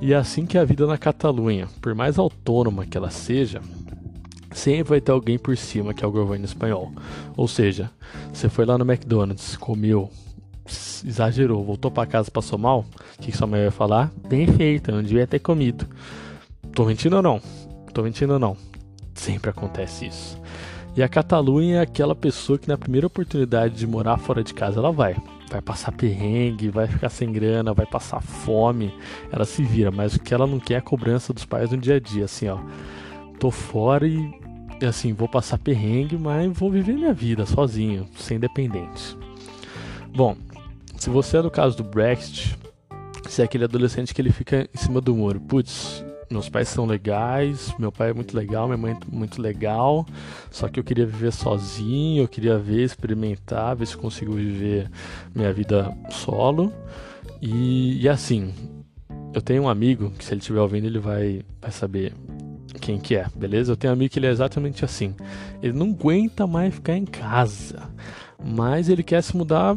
E 0.00 0.12
é 0.12 0.16
assim 0.16 0.46
que 0.46 0.56
é 0.56 0.60
a 0.60 0.64
vida 0.64 0.86
na 0.86 0.98
Catalunha, 0.98 1.68
por 1.80 1.94
mais 1.94 2.18
autônoma 2.18 2.86
que 2.86 2.96
ela 2.96 3.10
seja, 3.10 3.60
sempre 4.52 4.90
vai 4.90 5.00
ter 5.00 5.12
alguém 5.12 5.38
por 5.38 5.56
cima 5.56 5.92
que 5.92 6.04
é 6.04 6.06
o 6.06 6.12
governo 6.12 6.44
espanhol. 6.44 6.92
Ou 7.36 7.48
seja, 7.48 7.90
você 8.32 8.48
foi 8.48 8.64
lá 8.64 8.78
no 8.78 8.84
McDonald's, 8.84 9.56
comeu, 9.56 10.10
exagerou, 11.04 11.64
voltou 11.64 11.90
para 11.90 12.06
casa, 12.06 12.30
passou 12.30 12.58
mal, 12.58 12.84
o 13.16 13.22
que, 13.22 13.32
que 13.32 13.36
sua 13.36 13.46
mãe 13.46 13.62
vai 13.62 13.70
falar? 13.70 14.12
Bem 14.28 14.46
feito, 14.46 14.92
não 14.92 15.02
devia 15.02 15.26
ter 15.26 15.40
comido. 15.40 15.86
Tô 16.72 16.84
mentindo 16.84 17.16
ou 17.16 17.22
não? 17.22 17.40
Tô 17.92 18.02
mentindo 18.02 18.34
ou 18.34 18.38
não? 18.38 18.56
Sempre 19.14 19.50
acontece 19.50 20.06
isso. 20.06 20.37
E 20.98 21.02
a 21.04 21.08
Catalunha 21.08 21.76
é 21.76 21.80
aquela 21.82 22.12
pessoa 22.12 22.58
que 22.58 22.66
na 22.66 22.76
primeira 22.76 23.06
oportunidade 23.06 23.76
de 23.76 23.86
morar 23.86 24.18
fora 24.18 24.42
de 24.42 24.52
casa 24.52 24.80
ela 24.80 24.90
vai. 24.90 25.16
Vai 25.48 25.62
passar 25.62 25.92
perrengue, 25.92 26.70
vai 26.70 26.88
ficar 26.88 27.08
sem 27.08 27.30
grana, 27.30 27.72
vai 27.72 27.86
passar 27.86 28.20
fome. 28.20 28.92
Ela 29.30 29.44
se 29.44 29.62
vira, 29.62 29.92
mas 29.92 30.16
o 30.16 30.20
que 30.20 30.34
ela 30.34 30.44
não 30.44 30.58
quer 30.58 30.74
é 30.74 30.76
a 30.78 30.82
cobrança 30.82 31.32
dos 31.32 31.44
pais 31.44 31.70
no 31.70 31.76
dia 31.76 31.94
a 31.94 32.00
dia. 32.00 32.24
Assim, 32.24 32.48
ó, 32.48 32.58
tô 33.38 33.48
fora 33.48 34.08
e 34.08 34.34
assim, 34.84 35.12
vou 35.12 35.28
passar 35.28 35.56
perrengue, 35.56 36.18
mas 36.18 36.52
vou 36.52 36.68
viver 36.68 36.94
minha 36.94 37.14
vida 37.14 37.46
sozinho, 37.46 38.08
sem 38.16 38.40
dependente. 38.40 39.16
Bom, 40.12 40.36
se 40.96 41.08
você 41.10 41.36
é 41.36 41.42
do 41.42 41.48
caso 41.48 41.76
do 41.76 41.84
Brexit, 41.84 42.58
se 43.28 43.40
é 43.40 43.44
aquele 43.44 43.62
adolescente 43.62 44.12
que 44.12 44.20
ele 44.20 44.32
fica 44.32 44.68
em 44.74 44.76
cima 44.76 45.00
do 45.00 45.14
muro, 45.14 45.38
putz, 45.38 46.04
meus 46.30 46.48
pais 46.48 46.68
são 46.68 46.84
legais, 46.84 47.74
meu 47.78 47.90
pai 47.90 48.10
é 48.10 48.12
muito 48.12 48.36
legal, 48.36 48.66
minha 48.66 48.76
mãe 48.76 48.92
é 48.92 48.98
muito 49.10 49.40
legal, 49.40 50.06
só 50.50 50.68
que 50.68 50.78
eu 50.78 50.84
queria 50.84 51.06
viver 51.06 51.32
sozinho, 51.32 52.24
eu 52.24 52.28
queria 52.28 52.58
ver, 52.58 52.84
experimentar, 52.84 53.76
ver 53.76 53.86
se 53.86 53.96
consigo 53.96 54.32
viver 54.32 54.90
minha 55.34 55.52
vida 55.52 55.96
solo. 56.10 56.72
E, 57.40 58.02
e 58.02 58.08
assim, 58.08 58.52
eu 59.32 59.40
tenho 59.40 59.62
um 59.62 59.68
amigo 59.68 60.10
que 60.10 60.24
se 60.24 60.32
ele 60.32 60.40
estiver 60.40 60.60
ouvindo 60.60 60.86
ele 60.86 60.98
vai, 60.98 61.42
vai 61.60 61.70
saber 61.70 62.12
quem 62.80 62.98
que 62.98 63.16
é, 63.16 63.26
beleza? 63.34 63.72
Eu 63.72 63.76
tenho 63.76 63.92
um 63.92 63.96
amigo 63.96 64.12
que 64.12 64.18
ele 64.18 64.26
é 64.26 64.30
exatamente 64.30 64.84
assim. 64.84 65.14
Ele 65.62 65.72
não 65.72 65.90
aguenta 65.90 66.46
mais 66.46 66.74
ficar 66.74 66.96
em 66.96 67.04
casa, 67.04 67.90
mas 68.42 68.88
ele 68.88 69.02
quer 69.02 69.22
se 69.22 69.36
mudar. 69.36 69.76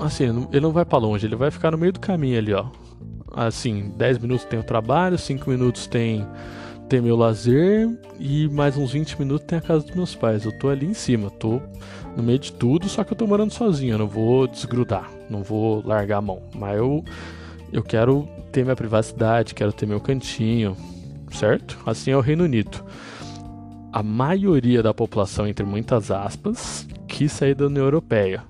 Assim, 0.00 0.24
ele 0.52 0.60
não 0.60 0.72
vai 0.72 0.84
para 0.84 0.98
longe, 0.98 1.26
ele 1.26 1.36
vai 1.36 1.50
ficar 1.50 1.70
no 1.70 1.78
meio 1.78 1.92
do 1.92 2.00
caminho 2.00 2.38
ali, 2.38 2.52
ó. 2.52 2.66
Assim, 3.32 3.92
10 3.96 4.18
minutos 4.18 4.44
tem 4.44 4.58
o 4.58 4.64
trabalho, 4.64 5.18
5 5.18 5.48
minutos 5.50 5.86
tem 5.86 6.26
tem 6.88 7.02
meu 7.02 7.16
lazer 7.16 7.86
e 8.18 8.48
mais 8.48 8.78
uns 8.78 8.92
20 8.92 9.18
minutos 9.18 9.46
tem 9.46 9.58
a 9.58 9.60
casa 9.60 9.84
dos 9.84 9.94
meus 9.94 10.14
pais. 10.14 10.44
Eu 10.44 10.52
tô 10.58 10.70
ali 10.70 10.86
em 10.86 10.94
cima, 10.94 11.30
tô 11.30 11.60
no 12.16 12.22
meio 12.22 12.38
de 12.38 12.50
tudo, 12.50 12.88
só 12.88 13.04
que 13.04 13.12
eu 13.12 13.16
tô 13.16 13.26
morando 13.26 13.52
sozinho, 13.52 13.94
eu 13.94 13.98
não 13.98 14.08
vou 14.08 14.46
desgrudar, 14.46 15.10
não 15.28 15.42
vou 15.42 15.86
largar 15.86 16.18
a 16.18 16.22
mão. 16.22 16.42
Mas 16.54 16.78
eu, 16.78 17.04
eu 17.70 17.82
quero 17.82 18.26
ter 18.50 18.64
minha 18.64 18.74
privacidade, 18.74 19.54
quero 19.54 19.72
ter 19.72 19.86
meu 19.86 20.00
cantinho, 20.00 20.74
certo? 21.30 21.78
Assim 21.84 22.10
é 22.10 22.16
o 22.16 22.20
Reino 22.20 22.44
Unido. 22.44 22.82
A 23.92 24.02
maioria 24.02 24.82
da 24.82 24.94
população, 24.94 25.46
entre 25.46 25.66
muitas 25.66 26.10
aspas, 26.10 26.88
quis 27.06 27.32
sair 27.32 27.54
da 27.54 27.66
União 27.66 27.84
Europeia. 27.84 28.42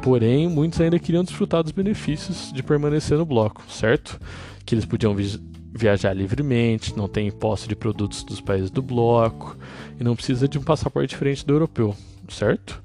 Porém, 0.00 0.48
muitos 0.48 0.80
ainda 0.80 0.98
queriam 0.98 1.24
desfrutar 1.24 1.62
dos 1.62 1.72
benefícios 1.72 2.52
de 2.52 2.62
permanecer 2.62 3.18
no 3.18 3.26
bloco, 3.26 3.62
certo? 3.68 4.20
Que 4.64 4.74
eles 4.74 4.84
podiam 4.84 5.14
vi 5.14 5.40
viajar 5.74 6.12
livremente, 6.12 6.96
não 6.96 7.08
tem 7.08 7.28
imposto 7.28 7.66
de 7.66 7.74
produtos 7.74 8.22
dos 8.24 8.40
países 8.40 8.70
do 8.70 8.82
bloco 8.82 9.56
e 9.98 10.04
não 10.04 10.14
precisa 10.14 10.46
de 10.46 10.58
um 10.58 10.62
passaporte 10.62 11.08
diferente 11.08 11.46
do 11.46 11.54
europeu, 11.54 11.96
certo? 12.28 12.82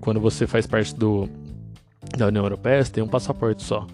Quando 0.00 0.20
você 0.20 0.46
faz 0.46 0.66
parte 0.66 0.94
do, 0.94 1.28
da 2.16 2.28
União 2.28 2.44
Europeia, 2.44 2.84
você 2.84 2.92
tem 2.92 3.02
um 3.02 3.08
passaporte 3.08 3.62
só. 3.64 3.86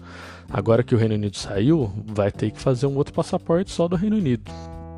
Agora 0.49 0.83
que 0.83 0.93
o 0.93 0.97
Reino 0.97 1.15
Unido 1.15 1.35
saiu, 1.35 1.91
vai 2.05 2.31
ter 2.31 2.51
que 2.51 2.59
fazer 2.59 2.85
um 2.85 2.95
outro 2.95 3.13
passaporte 3.13 3.71
só 3.71 3.87
do 3.87 3.95
Reino 3.95 4.17
Unido. 4.17 4.51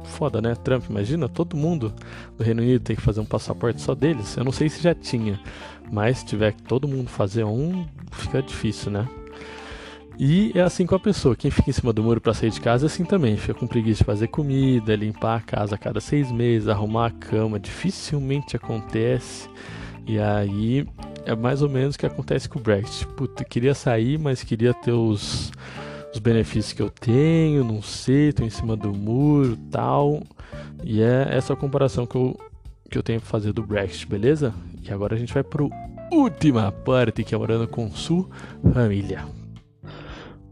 Foda, 0.04 0.42
né? 0.42 0.56
Trump, 0.56 0.86
imagina, 0.90 1.28
todo 1.30 1.56
mundo 1.56 1.94
do 2.38 2.44
Reino 2.44 2.62
Unido 2.62 2.82
tem 2.82 2.96
que 2.96 3.02
fazer 3.02 3.20
um 3.20 3.26
passaporte 3.26 3.82
só 3.82 3.96
deles. 3.96 4.36
Eu 4.36 4.44
não 4.44 4.52
sei 4.52 4.70
se 4.70 4.82
já 4.82 4.94
tinha, 4.94 5.40
mas 5.92 6.20
se 6.20 6.26
tiver 6.26 6.54
que 6.54 6.64
todo 6.64 6.88
mundo 6.88 7.10
fazer 7.10 7.44
um, 7.44 7.86
fica 8.12 8.42
difícil, 8.42 8.92
né? 8.92 9.08
E 10.20 10.52
é 10.56 10.62
assim 10.62 10.86
com 10.86 10.96
a 10.96 11.00
pessoa. 11.00 11.36
Quem 11.36 11.52
fica 11.52 11.70
em 11.70 11.74
cima 11.74 11.94
do 11.94 12.02
muro 12.02 12.20
para 12.20 12.34
sair 12.34 12.50
de 12.50 12.60
casa 12.60 12.86
é 12.86 12.88
assim 12.88 13.06
também. 13.06 13.38
Fica 13.38 13.54
com 13.54 13.68
preguiça 13.68 14.00
de 14.00 14.06
fazer 14.06 14.28
comida, 14.28 14.96
limpar 14.96 15.38
a 15.38 15.42
casa 15.42 15.76
a 15.76 15.78
cada 15.78 16.02
seis 16.02 16.32
meses, 16.32 16.68
arrumar 16.68 17.08
a 17.08 17.12
cama. 17.12 17.60
Dificilmente 17.60 18.56
acontece. 18.56 19.48
E 20.08 20.18
aí 20.18 20.88
é 21.24 21.36
mais 21.36 21.62
ou 21.62 21.70
menos 21.70 21.96
o 21.96 22.00
que 22.00 22.06
acontece 22.06 22.50
com 22.50 22.58
o 22.58 22.62
Brexit. 22.62 23.06
Puta, 23.10 23.44
queria 23.44 23.76
sair, 23.76 24.18
mas 24.18 24.44
queria 24.44 24.74
ter 24.74 24.92
os, 24.92 25.52
os 26.12 26.20
benefícios 26.20 26.74
que 26.74 26.82
eu 26.82 26.90
tenho, 26.90 27.64
não 27.64 27.82
sei, 27.84 28.34
tô 28.34 28.44
em 28.44 28.50
cima 28.50 28.76
do 28.76 28.92
muro 28.92 29.56
tal. 29.70 30.24
E 30.84 31.02
é 31.02 31.28
essa 31.30 31.56
comparação 31.56 32.08
que 32.08 32.16
eu, 32.16 32.40
que 32.90 32.98
eu 32.98 33.04
tenho 33.04 33.20
pra 33.20 33.30
fazer 33.30 33.54
do 33.54 33.62
Brexit, 33.62 34.08
beleza? 34.08 34.52
E 34.88 34.94
agora 34.94 35.16
a 35.16 35.18
gente 35.18 35.34
vai 35.34 35.44
pro 35.44 35.70
última 36.12 36.72
parte 36.72 37.24
que 37.24 37.36
é 37.36 37.38
morando 37.38 37.68
com 37.68 37.92
sua 37.92 38.28
família. 38.74 39.26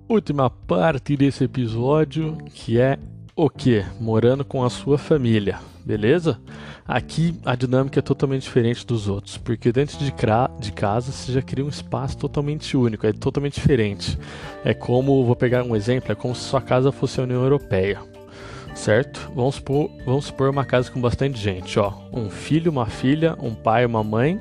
Última 0.07 0.49
parte 0.49 1.15
desse 1.15 1.45
episódio 1.45 2.37
que 2.53 2.79
é 2.79 2.99
o 3.35 3.49
que? 3.49 3.83
Morando 3.99 4.45
com 4.45 4.63
a 4.63 4.69
sua 4.69 4.97
família, 4.97 5.59
beleza? 5.83 6.39
Aqui 6.87 7.35
a 7.43 7.55
dinâmica 7.55 7.99
é 7.99 8.01
totalmente 8.01 8.43
diferente 8.43 8.85
dos 8.85 9.07
outros, 9.07 9.37
porque 9.37 9.71
dentro 9.71 9.97
de, 9.97 10.05
de 10.59 10.71
casa 10.71 11.11
você 11.11 11.31
já 11.31 11.41
cria 11.41 11.65
um 11.65 11.69
espaço 11.69 12.17
totalmente 12.17 12.77
único, 12.77 13.05
é 13.05 13.11
totalmente 13.11 13.55
diferente. 13.55 14.17
É 14.63 14.73
como, 14.73 15.25
vou 15.25 15.35
pegar 15.35 15.63
um 15.63 15.75
exemplo, 15.75 16.11
é 16.11 16.15
como 16.15 16.35
se 16.35 16.43
sua 16.43 16.61
casa 16.61 16.91
fosse 16.91 17.19
a 17.19 17.23
União 17.23 17.43
Europeia, 17.43 17.99
certo? 18.75 19.31
Vamos 19.33 19.55
supor, 19.55 19.89
vamos 20.05 20.25
supor 20.25 20.49
uma 20.49 20.65
casa 20.65 20.91
com 20.91 21.01
bastante 21.01 21.39
gente, 21.39 21.79
ó. 21.79 21.93
Um 22.11 22.29
filho, 22.29 22.71
uma 22.71 22.85
filha, 22.85 23.35
um 23.41 23.55
pai, 23.55 23.85
uma 23.85 24.03
mãe 24.03 24.39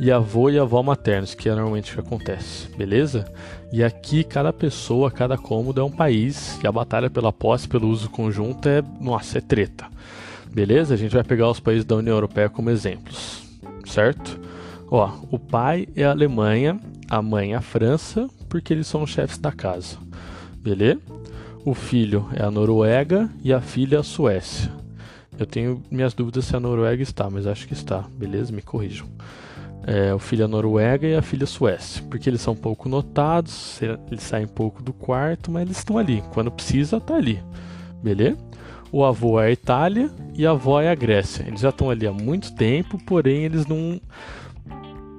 e 0.00 0.12
avô 0.12 0.50
e 0.50 0.58
avó 0.58 0.82
maternos, 0.82 1.34
que 1.34 1.48
é 1.48 1.54
normalmente 1.54 1.90
o 1.90 1.94
que 1.94 2.00
acontece, 2.00 2.68
beleza? 2.76 3.24
E 3.72 3.82
aqui 3.82 4.22
cada 4.22 4.52
pessoa, 4.52 5.10
cada 5.10 5.38
cômodo 5.38 5.80
é 5.80 5.84
um 5.84 5.90
país 5.90 6.58
e 6.62 6.66
a 6.66 6.72
batalha 6.72 7.08
pela 7.08 7.32
posse, 7.32 7.68
pelo 7.68 7.88
uso 7.88 8.10
conjunto 8.10 8.68
é, 8.68 8.82
nossa, 9.00 9.38
é 9.38 9.40
treta. 9.40 9.86
Beleza? 10.52 10.94
A 10.94 10.96
gente 10.96 11.14
vai 11.14 11.24
pegar 11.24 11.48
os 11.50 11.60
países 11.60 11.84
da 11.84 11.96
União 11.96 12.14
Europeia 12.14 12.48
como 12.48 12.70
exemplos, 12.70 13.42
certo? 13.84 14.40
Ó, 14.90 15.10
o 15.30 15.38
pai 15.38 15.86
é 15.94 16.04
a 16.04 16.10
Alemanha, 16.10 16.80
a 17.08 17.20
mãe 17.20 17.52
é 17.52 17.56
a 17.56 17.60
França, 17.60 18.28
porque 18.48 18.72
eles 18.72 18.86
são 18.86 19.02
os 19.02 19.10
chefes 19.10 19.38
da 19.38 19.52
casa. 19.52 19.98
Beleza? 20.56 21.00
O 21.68 21.74
filho 21.74 22.26
é 22.34 22.42
a 22.42 22.50
Noruega 22.50 23.28
e 23.44 23.52
a 23.52 23.60
filha 23.60 23.96
é 23.96 23.98
a 23.98 24.02
Suécia. 24.02 24.72
Eu 25.38 25.44
tenho 25.44 25.82
minhas 25.90 26.14
dúvidas 26.14 26.46
se 26.46 26.56
a 26.56 26.58
Noruega 26.58 27.02
está, 27.02 27.28
mas 27.28 27.46
acho 27.46 27.68
que 27.68 27.74
está. 27.74 28.06
Beleza? 28.16 28.50
Me 28.50 28.62
corrijam. 28.62 29.06
É, 29.86 30.14
o 30.14 30.18
filho 30.18 30.40
é 30.40 30.44
a 30.46 30.48
Noruega 30.48 31.06
e 31.06 31.14
a 31.14 31.20
filha 31.20 31.42
é 31.42 31.44
a 31.44 31.46
Suécia, 31.46 32.02
porque 32.08 32.30
eles 32.30 32.40
são 32.40 32.56
pouco 32.56 32.88
notados, 32.88 33.82
eles 34.10 34.22
saem 34.22 34.46
pouco 34.46 34.82
do 34.82 34.94
quarto, 34.94 35.50
mas 35.50 35.64
eles 35.64 35.76
estão 35.76 35.98
ali. 35.98 36.24
Quando 36.32 36.50
precisa, 36.50 36.98
tá 37.02 37.16
ali. 37.16 37.38
Beleza? 38.02 38.38
o 38.90 39.04
avô 39.04 39.38
é 39.38 39.48
a 39.48 39.50
Itália 39.50 40.10
e 40.34 40.46
a 40.46 40.52
avó 40.52 40.80
é 40.80 40.88
a 40.88 40.94
Grécia. 40.94 41.44
Eles 41.46 41.60
já 41.60 41.68
estão 41.68 41.90
ali 41.90 42.06
há 42.06 42.12
muito 42.12 42.54
tempo, 42.54 42.96
porém 43.04 43.44
eles 43.44 43.66
não 43.66 44.00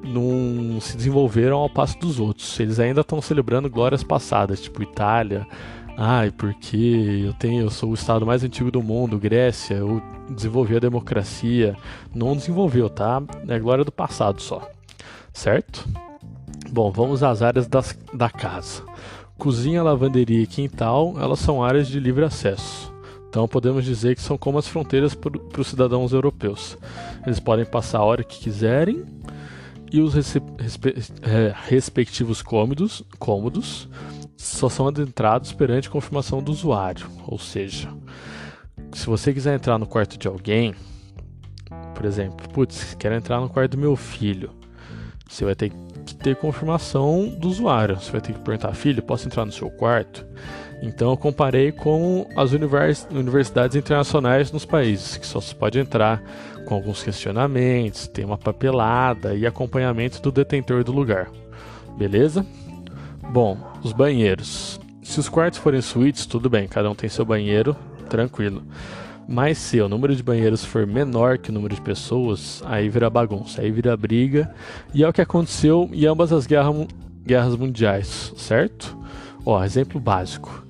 não 0.02 0.80
se 0.82 0.98
desenvolveram 0.98 1.58
ao 1.58 1.70
passo 1.70 2.00
dos 2.00 2.20
outros. 2.20 2.60
Eles 2.60 2.80
ainda 2.80 3.02
estão 3.02 3.22
celebrando 3.22 3.70
glórias 3.70 4.02
passadas, 4.02 4.60
tipo 4.60 4.82
Itália. 4.82 5.46
Ai, 6.02 6.32
porque 6.32 7.26
eu 7.26 7.34
tenho, 7.34 7.64
eu 7.64 7.70
sou 7.70 7.92
o 7.92 7.94
estado 7.94 8.26
mais 8.26 8.42
antigo 8.42 8.72
do 8.72 8.82
mundo, 8.82 9.20
Grécia, 9.20 9.74
eu 9.74 10.02
desenvolvi 10.30 10.78
a 10.78 10.80
democracia. 10.80 11.76
Não 12.16 12.38
desenvolveu, 12.38 12.90
tá? 12.90 13.22
É 13.50 13.60
glória 13.60 13.84
do 13.84 13.92
passado 13.92 14.42
só. 14.42 14.66
Certo? 15.34 15.86
Bom, 16.72 16.90
vamos 16.90 17.22
às 17.22 17.42
áreas 17.42 17.68
das, 17.68 18.00
da 18.14 18.30
casa. 18.30 18.82
Cozinha, 19.38 19.84
lavanderia 19.84 20.42
e 20.42 20.48
quintal, 20.48 21.16
elas 21.20 21.40
são 21.40 21.62
áreas 21.62 21.90
de 21.90 22.00
livre 22.00 22.24
acesso. 22.24 22.94
Então 23.28 23.46
podemos 23.46 23.84
dizer 23.84 24.16
que 24.16 24.22
são 24.22 24.38
como 24.38 24.58
as 24.58 24.70
fronteiras 24.70 25.14
para 25.14 25.34
os 25.60 25.68
cidadãos 25.68 26.14
europeus. 26.14 26.78
Eles 27.26 27.42
podem 27.42 27.66
passar 27.66 28.00
a 28.00 28.06
hora 28.06 28.24
que 28.24 28.40
quiserem 28.40 29.04
e 29.92 30.00
os 30.00 30.14
respe 30.14 30.42
é, 31.24 31.54
respectivos 31.68 32.42
cômodos, 32.42 33.04
cômodos 33.18 33.90
só 34.40 34.70
são 34.70 34.88
adentrados 34.88 35.52
perante 35.52 35.90
confirmação 35.90 36.42
do 36.42 36.50
usuário. 36.50 37.06
Ou 37.28 37.38
seja, 37.38 37.90
se 38.94 39.06
você 39.06 39.34
quiser 39.34 39.56
entrar 39.56 39.78
no 39.78 39.86
quarto 39.86 40.18
de 40.18 40.30
alguém, 40.30 40.74
por 41.94 42.06
exemplo, 42.06 42.48
putz, 42.50 42.96
quero 42.98 43.16
entrar 43.16 43.42
no 43.42 43.50
quarto 43.50 43.72
do 43.72 43.78
meu 43.78 43.98
filho, 43.98 44.52
você 45.28 45.44
vai 45.44 45.56
ter 45.56 45.72
que 46.06 46.16
ter 46.16 46.38
confirmação 46.38 47.28
do 47.38 47.50
usuário. 47.50 47.98
Você 47.98 48.12
vai 48.14 48.22
ter 48.22 48.32
que 48.32 48.40
perguntar, 48.40 48.74
filho, 48.74 49.04
posso 49.04 49.28
entrar 49.28 49.44
no 49.44 49.52
seu 49.52 49.70
quarto? 49.70 50.26
Então 50.82 51.12
eu 51.12 51.18
comparei 51.18 51.74
com 51.74 52.26
as 52.38 52.54
univers 52.54 53.06
universidades 53.12 53.76
internacionais 53.76 54.54
nos 54.54 54.64
países, 54.64 55.18
que 55.18 55.28
só 55.28 55.42
se 55.42 55.54
pode 55.54 55.78
entrar 55.78 56.24
com 56.66 56.76
alguns 56.76 57.04
questionamentos, 57.04 58.08
tem 58.08 58.24
uma 58.24 58.38
papelada 58.38 59.36
e 59.36 59.46
acompanhamento 59.46 60.22
do 60.22 60.32
detentor 60.32 60.86
do 60.86 60.94
lugar. 60.94 61.30
Beleza? 61.98 62.46
Bom, 63.32 63.58
os 63.84 63.94
banheiros. 63.94 64.80
Se 65.04 65.20
os 65.20 65.30
quartos 65.30 65.60
forem 65.60 65.82
suítes, 65.82 66.26
tudo 66.26 66.50
bem, 66.50 66.68
cada 66.68 66.90
um 66.90 66.96
tem 66.96 67.08
seu 67.08 67.24
banheiro, 67.24 67.76
tranquilo. 68.10 68.64
Mas 69.28 69.60
se 69.60 69.80
o 69.80 69.88
número 69.88 70.16
de 70.16 70.24
banheiros 70.24 70.66
for 70.66 70.88
menor 70.88 71.38
que 71.38 71.52
o 71.52 71.54
número 71.54 71.76
de 71.76 71.82
pessoas, 71.82 72.64
aí 72.66 72.90
vira 72.90 73.08
bagunça, 73.08 73.62
aí 73.62 73.70
vira 73.70 73.96
briga. 73.96 74.52
E 74.96 75.04
é 75.04 75.08
o 75.08 75.14
que 75.14 75.22
aconteceu 75.22 75.88
em 75.94 76.08
ambas 76.08 76.34
as 76.34 76.48
guerras, 76.48 76.88
guerras 77.24 77.56
mundiais, 77.56 78.34
certo? 78.36 78.98
Ó, 79.46 79.64
exemplo 79.64 80.00
básico. 80.00 80.66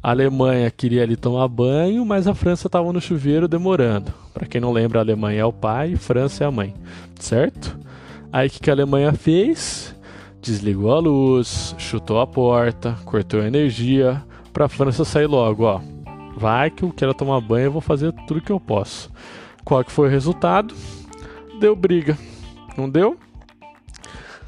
A 0.00 0.10
Alemanha 0.10 0.70
queria 0.70 1.02
ali 1.02 1.16
tomar 1.16 1.48
banho, 1.48 2.04
mas 2.06 2.28
a 2.28 2.34
França 2.34 2.68
estava 2.68 2.92
no 2.92 3.00
chuveiro 3.00 3.48
demorando. 3.48 4.14
Para 4.32 4.46
quem 4.46 4.60
não 4.60 4.70
lembra, 4.70 5.00
a 5.00 5.02
Alemanha 5.02 5.40
é 5.40 5.44
o 5.44 5.52
pai 5.52 5.92
e 5.92 5.96
França 5.96 6.44
é 6.44 6.46
a 6.46 6.50
mãe, 6.52 6.74
certo? 7.18 7.76
Aí 8.32 8.46
o 8.46 8.50
que, 8.50 8.60
que 8.60 8.70
a 8.70 8.72
Alemanha 8.72 9.12
fez? 9.12 9.93
Desligou 10.44 10.92
a 10.92 10.98
luz, 10.98 11.74
chutou 11.78 12.20
a 12.20 12.26
porta, 12.26 12.94
cortou 13.06 13.40
a 13.40 13.46
energia 13.46 14.22
para 14.52 14.66
a 14.66 14.68
França 14.68 15.02
sair 15.02 15.26
logo, 15.26 15.64
ó. 15.64 15.80
Vai 16.36 16.70
que 16.70 16.82
eu 16.82 16.92
quero 16.92 17.14
tomar 17.14 17.40
banho, 17.40 17.64
eu 17.64 17.72
vou 17.72 17.80
fazer 17.80 18.12
tudo 18.26 18.42
que 18.42 18.52
eu 18.52 18.60
posso. 18.60 19.10
Qual 19.64 19.82
que 19.82 19.90
foi 19.90 20.06
o 20.06 20.10
resultado? 20.10 20.74
Deu 21.58 21.74
briga. 21.74 22.18
Não 22.76 22.90
deu? 22.90 23.16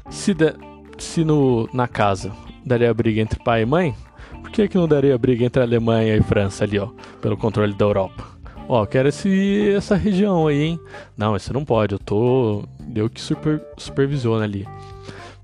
Se, 0.07 0.35
de, 0.35 0.53
se 0.99 1.25
no, 1.25 1.67
na 1.73 1.87
casa 1.87 2.31
daria 2.63 2.93
briga 2.93 3.19
entre 3.19 3.43
pai 3.43 3.63
e 3.63 3.65
mãe, 3.65 3.95
por 4.43 4.51
que, 4.51 4.67
que 4.67 4.77
não 4.77 4.87
daria 4.87 5.17
briga 5.17 5.45
entre 5.45 5.63
Alemanha 5.63 6.15
e 6.15 6.21
França 6.21 6.63
ali, 6.63 6.77
ó, 6.77 6.89
pelo 7.19 7.35
controle 7.35 7.73
da 7.73 7.85
Europa? 7.85 8.23
Ó, 8.69 8.85
quero 8.85 9.09
esse, 9.09 9.71
essa 9.75 9.95
região 9.95 10.45
aí, 10.45 10.61
hein? 10.61 10.79
Não, 11.17 11.35
isso 11.35 11.51
não 11.51 11.65
pode, 11.65 11.93
eu 11.93 11.99
tô. 11.99 12.65
Deu 12.81 13.09
que 13.09 13.19
super, 13.19 13.59
supervisiona 13.77 14.43
ali. 14.43 14.67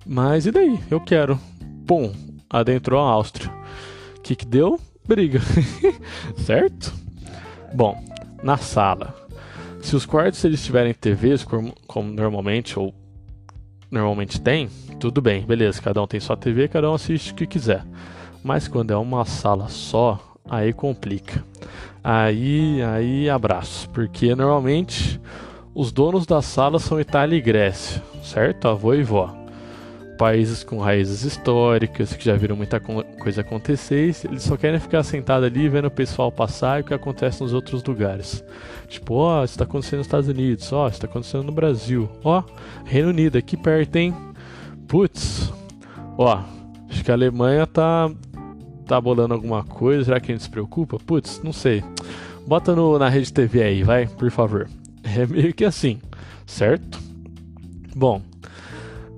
Mas 0.06 0.46
e 0.46 0.52
daí? 0.52 0.80
Eu 0.90 1.00
quero. 1.00 1.40
Pum, 1.86 2.14
adentrou 2.50 3.02
a 3.02 3.10
Áustria. 3.10 3.52
O 4.18 4.22
que, 4.22 4.36
que 4.36 4.46
deu? 4.46 4.80
Briga. 5.08 5.40
certo? 6.38 6.94
Bom, 7.74 8.02
na 8.42 8.58
sala. 8.58 9.16
Se 9.82 9.96
os 9.96 10.06
quartos 10.06 10.44
eles 10.46 10.64
tiverem 10.64 10.94
TVs, 10.94 11.44
como, 11.44 11.74
normalmente 12.14 12.80
ou 12.80 12.94
normalmente 13.92 14.40
tem, 14.40 14.70
tudo 15.00 15.22
bem, 15.22 15.46
beleza, 15.46 15.82
cada 15.82 16.02
um 16.02 16.08
tem 16.08 16.20
sua 16.20 16.38
TV, 16.38 16.68
cada 16.68 16.90
um 16.90 16.94
assiste 16.94 17.32
o 17.32 17.36
que 17.36 17.46
quiser. 17.46 17.86
Mas 18.44 18.68
quando 18.68 18.92
é 18.92 18.98
uma 18.98 19.26
sala 19.26 19.68
só, 19.68 20.20
aí 20.50 20.74
complica. 20.74 21.44
Aí, 22.04 22.82
aí 22.82 23.30
abraço, 23.30 23.90
porque 23.90 24.34
normalmente 24.36 25.20
os 25.76 25.92
donos 25.92 26.26
da 26.26 26.42
sala 26.42 26.80
são 26.80 27.00
Itália 27.00 27.38
e 27.38 27.42
Grécia, 27.42 28.02
certo? 28.24 28.68
Avô 28.68 28.94
e 28.94 29.04
vó. 29.04 29.43
Países 30.18 30.64
com 30.64 30.78
raízes 30.78 31.24
históricas, 31.24 32.14
que 32.14 32.24
já 32.24 32.36
viram 32.36 32.56
muita 32.56 32.80
coisa 32.80 33.42
acontecer, 33.42 34.16
eles 34.24 34.44
só 34.44 34.56
querem 34.56 34.80
ficar 34.80 35.04
sentados 35.04 35.46
ali 35.46 35.68
vendo 35.68 35.88
o 35.88 35.92
pessoal 35.92 36.32
passar 36.32 36.80
e 36.80 36.82
o 36.82 36.86
que 36.86 36.94
acontece 36.94 37.42
nos 37.42 37.54
outros 37.54 37.84
lugares. 37.84 38.44
Tipo, 38.88 39.16
ó, 39.16 39.42
oh, 39.42 39.44
isso 39.44 39.58
tá 39.58 39.64
acontecendo 39.64 40.00
nos 40.00 40.08
Estados 40.08 40.30
Unidos, 40.30 40.72
ó, 40.72 40.86
oh, 40.86 40.88
isso 40.88 41.02
tá 41.02 41.08
acontecendo 41.08 41.44
no 41.44 41.52
Brasil, 41.52 42.10
ó, 42.24 42.40
oh, 42.42 42.86
Reino 42.86 43.10
Unido, 43.10 43.38
aqui 43.38 43.58
perto, 43.58 43.96
hein? 43.96 44.14
Putz, 44.88 45.52
ó, 46.18 46.44
acho 46.90 47.04
que 47.04 47.12
a 47.12 47.16
Alemanha 47.16 47.66
tá 47.66 48.12
tá 48.86 49.00
bolando 49.00 49.34
alguma 49.34 49.64
coisa, 49.64 50.06
será 50.06 50.20
que 50.20 50.32
a 50.32 50.36
gente 50.36 50.44
se 50.44 50.50
preocupa? 50.50 50.98
Putz, 51.00 51.42
não 51.44 51.54
sei. 51.54 51.84
Bota 52.46 52.76
no, 52.76 53.00
na 53.00 53.10
rede 53.10 53.32
TV 53.32 53.64
aí, 53.64 53.84
vai, 53.84 54.08
por 54.08 54.30
favor. 54.30 54.70
É 55.04 55.26
meio 55.26 55.54
que 55.54 55.66
assim, 55.66 56.00
certo? 56.46 57.00
Bom, 57.96 58.22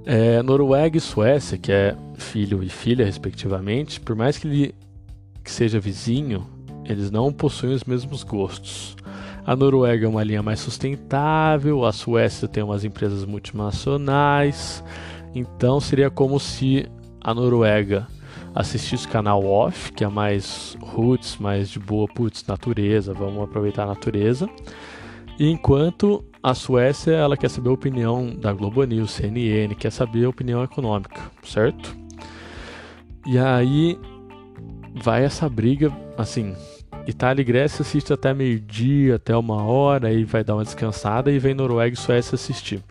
é, 0.05 0.41
Noruega 0.41 0.97
e 0.97 1.01
Suécia, 1.01 1.57
que 1.57 1.71
é 1.71 1.95
filho 2.15 2.63
e 2.63 2.69
filha, 2.69 3.05
respectivamente, 3.05 3.99
por 3.99 4.15
mais 4.15 4.37
que 4.37 4.47
ele 4.47 4.75
que 5.43 5.51
seja 5.51 5.79
vizinho, 5.79 6.47
eles 6.85 7.11
não 7.11 7.31
possuem 7.31 7.73
os 7.73 7.83
mesmos 7.83 8.23
gostos. 8.23 8.95
A 9.45 9.55
Noruega 9.55 10.05
é 10.05 10.09
uma 10.09 10.23
linha 10.23 10.41
mais 10.41 10.59
sustentável, 10.59 11.85
a 11.85 11.93
Suécia 11.93 12.47
tem 12.47 12.63
umas 12.63 12.83
empresas 12.83 13.25
multinacionais, 13.25 14.83
então 15.35 15.79
seria 15.79 16.09
como 16.09 16.39
se 16.39 16.87
a 17.21 17.33
Noruega 17.33 18.07
assistisse 18.55 19.05
o 19.05 19.09
canal 19.09 19.45
off, 19.45 19.91
que 19.91 20.03
é 20.03 20.07
mais 20.07 20.75
roots, 20.81 21.37
mais 21.37 21.69
de 21.69 21.79
boa, 21.79 22.07
putz, 22.07 22.43
natureza, 22.47 23.13
vamos 23.13 23.43
aproveitar 23.43 23.83
a 23.83 23.87
natureza. 23.87 24.49
Enquanto 25.37 26.23
a 26.41 26.53
Suécia, 26.53 27.11
ela 27.11 27.35
quer 27.35 27.49
saber 27.49 27.69
a 27.69 27.73
opinião 27.73 28.33
da 28.33 28.53
Globo 28.53 28.83
News, 28.85 29.11
CNN, 29.11 29.75
quer 29.75 29.91
saber 29.91 30.25
a 30.25 30.29
opinião 30.29 30.63
econômica, 30.63 31.19
certo? 31.43 31.95
E 33.25 33.37
aí 33.37 33.99
vai 34.93 35.25
essa 35.25 35.49
briga, 35.49 35.91
assim, 36.17 36.55
Itália 37.05 37.41
e 37.41 37.45
Grécia 37.45 37.81
assiste 37.81 38.13
até 38.13 38.33
meio-dia, 38.33 39.15
até 39.15 39.35
uma 39.35 39.61
hora, 39.63 40.07
aí 40.07 40.23
vai 40.23 40.41
dar 40.41 40.55
uma 40.55 40.63
descansada 40.63 41.29
e 41.29 41.37
vem 41.37 41.53
Noruega 41.53 41.93
e 41.93 41.99
Suécia 41.99 42.35
assistir. 42.35 42.81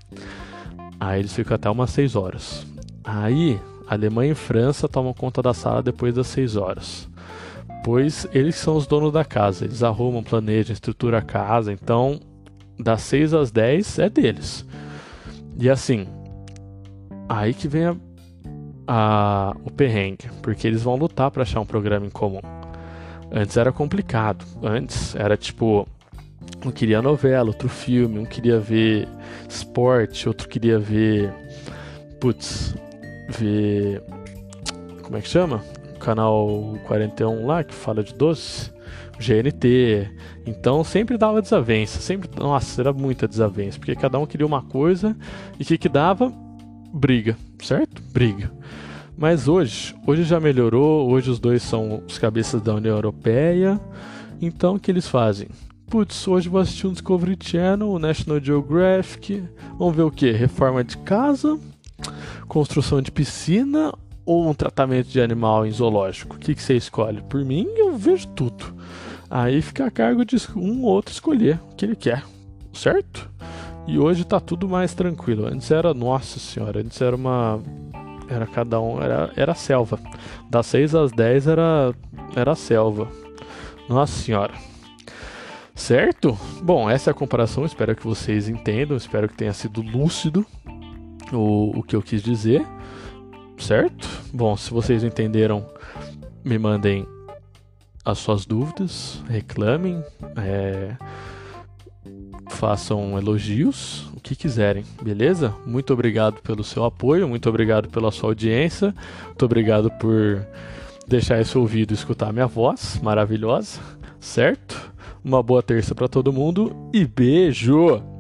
Aí 1.00 1.20
eles 1.20 1.32
ficam 1.32 1.54
até 1.54 1.70
umas 1.70 1.90
6 1.90 2.14
horas. 2.14 2.66
Aí 3.02 3.58
Alemanha 3.86 4.32
e 4.32 4.34
França 4.34 4.86
tomam 4.86 5.14
conta 5.14 5.40
da 5.40 5.54
sala 5.54 5.82
depois 5.82 6.14
das 6.14 6.26
6 6.26 6.56
horas 6.56 7.08
pois 7.84 8.26
eles 8.32 8.56
são 8.56 8.76
os 8.76 8.86
donos 8.86 9.12
da 9.12 9.24
casa. 9.26 9.66
Eles 9.66 9.82
arrumam, 9.82 10.22
planejam, 10.22 10.72
estruturam 10.72 11.18
a 11.18 11.22
casa. 11.22 11.70
Então 11.70 12.18
das 12.78 13.02
6 13.02 13.34
às 13.34 13.50
10 13.50 13.98
é 13.98 14.08
deles. 14.08 14.66
E 15.58 15.70
assim, 15.70 16.06
aí 17.28 17.54
que 17.54 17.68
vem 17.68 17.86
a, 17.86 17.96
a, 18.86 19.56
o 19.64 19.70
perrengue, 19.70 20.28
porque 20.42 20.66
eles 20.66 20.82
vão 20.82 20.96
lutar 20.96 21.30
para 21.30 21.42
achar 21.42 21.60
um 21.60 21.66
programa 21.66 22.06
em 22.06 22.10
comum. 22.10 22.40
Antes 23.30 23.56
era 23.56 23.72
complicado. 23.72 24.44
Antes 24.62 25.14
era 25.16 25.36
tipo, 25.36 25.88
um 26.64 26.70
queria 26.70 27.02
novela, 27.02 27.48
outro 27.48 27.68
filme, 27.68 28.18
um 28.18 28.24
queria 28.24 28.58
ver 28.58 29.08
esporte, 29.48 30.28
outro 30.28 30.48
queria 30.48 30.78
ver. 30.78 31.32
Putz, 32.20 32.74
ver. 33.28 34.02
Como 35.02 35.16
é 35.16 35.20
que 35.20 35.28
chama? 35.28 35.62
Canal 35.98 36.78
41 36.86 37.46
lá 37.46 37.64
que 37.64 37.74
fala 37.74 38.02
de 38.02 38.14
doce. 38.14 38.72
GNT. 39.18 40.10
Então 40.46 40.82
sempre 40.84 41.16
dava 41.16 41.42
desavença, 41.42 42.00
sempre, 42.00 42.28
nossa, 42.38 42.80
era 42.80 42.92
muita 42.92 43.28
desavença, 43.28 43.78
porque 43.78 43.94
cada 43.94 44.18
um 44.18 44.26
queria 44.26 44.46
uma 44.46 44.62
coisa 44.62 45.16
e 45.58 45.62
o 45.62 45.66
que, 45.66 45.78
que 45.78 45.88
dava? 45.88 46.32
Briga, 46.92 47.36
certo? 47.60 48.02
Briga. 48.12 48.52
Mas 49.16 49.46
hoje, 49.46 49.94
hoje 50.06 50.24
já 50.24 50.40
melhorou, 50.40 51.08
hoje 51.10 51.30
os 51.30 51.38
dois 51.38 51.62
são 51.62 52.02
os 52.06 52.18
cabeças 52.18 52.60
da 52.60 52.74
União 52.74 52.96
Europeia. 52.96 53.80
Então 54.40 54.74
o 54.74 54.80
que 54.80 54.90
eles 54.90 55.06
fazem? 55.06 55.48
Putz, 55.88 56.26
hoje 56.26 56.48
vou 56.48 56.60
assistir 56.60 56.86
um 56.86 56.92
Discovery 56.92 57.36
Channel, 57.40 57.88
o 57.88 57.98
National 57.98 58.40
Geographic. 58.42 59.44
Vamos 59.78 59.94
ver 59.94 60.02
o 60.02 60.10
que? 60.10 60.32
Reforma 60.32 60.82
de 60.82 60.98
casa, 60.98 61.58
construção 62.48 63.00
de 63.00 63.12
piscina 63.12 63.92
ou 64.26 64.48
um 64.48 64.54
tratamento 64.54 65.08
de 65.08 65.20
animal 65.20 65.66
em 65.66 65.70
zoológico? 65.70 66.36
O 66.36 66.38
que, 66.38 66.54
que 66.54 66.62
você 66.62 66.76
escolhe? 66.76 67.22
Por 67.22 67.44
mim, 67.44 67.68
eu 67.76 67.96
vejo 67.96 68.26
tudo. 68.28 68.74
Aí 69.34 69.60
fica 69.60 69.86
a 69.86 69.90
cargo 69.90 70.24
de 70.24 70.36
um 70.54 70.84
ou 70.84 70.92
outro 70.92 71.12
escolher 71.12 71.58
o 71.72 71.74
que 71.74 71.84
ele 71.84 71.96
quer, 71.96 72.22
certo? 72.72 73.28
E 73.84 73.98
hoje 73.98 74.24
tá 74.24 74.38
tudo 74.38 74.68
mais 74.68 74.94
tranquilo. 74.94 75.46
Antes 75.46 75.72
era, 75.72 75.92
nossa 75.92 76.38
senhora, 76.38 76.78
antes 76.78 77.00
era 77.00 77.16
uma. 77.16 77.60
Era 78.28 78.46
cada 78.46 78.80
um, 78.80 79.02
era, 79.02 79.32
era 79.34 79.52
selva. 79.52 79.98
Das 80.48 80.66
6 80.66 80.94
às 80.94 81.10
10 81.10 81.48
era, 81.48 81.92
era 82.36 82.54
selva. 82.54 83.08
Nossa 83.88 84.12
senhora. 84.12 84.54
Certo? 85.74 86.38
Bom, 86.62 86.88
essa 86.88 87.10
é 87.10 87.12
a 87.12 87.14
comparação. 87.14 87.64
Espero 87.64 87.96
que 87.96 88.04
vocês 88.04 88.48
entendam. 88.48 88.96
Espero 88.96 89.28
que 89.28 89.34
tenha 89.34 89.52
sido 89.52 89.82
lúcido 89.82 90.46
o, 91.32 91.80
o 91.80 91.82
que 91.82 91.96
eu 91.96 92.00
quis 92.00 92.22
dizer 92.22 92.64
certo? 93.58 94.08
Bom, 94.32 94.56
se 94.56 94.70
vocês 94.70 95.04
entenderam, 95.04 95.66
me 96.44 96.58
mandem 96.58 97.06
as 98.04 98.18
suas 98.18 98.44
dúvidas, 98.44 99.22
reclamem, 99.28 100.02
é, 100.36 100.94
façam 102.50 103.18
elogios, 103.18 104.06
o 104.14 104.20
que 104.20 104.36
quiserem, 104.36 104.84
beleza? 105.02 105.54
Muito 105.66 105.92
obrigado 105.92 106.42
pelo 106.42 106.62
seu 106.62 106.84
apoio, 106.84 107.28
muito 107.28 107.48
obrigado 107.48 107.88
pela 107.88 108.10
sua 108.10 108.30
audiência, 108.30 108.94
muito 109.26 109.44
obrigado 109.44 109.90
por 109.92 110.46
deixar 111.08 111.40
esse 111.40 111.56
ouvido 111.56 111.94
escutar 111.94 112.32
minha 112.32 112.46
voz 112.46 113.00
maravilhosa, 113.02 113.80
certo? 114.20 114.92
Uma 115.24 115.42
boa 115.42 115.62
terça 115.62 115.94
para 115.94 116.08
todo 116.08 116.32
mundo 116.32 116.90
e 116.92 117.06
beijo! 117.06 118.13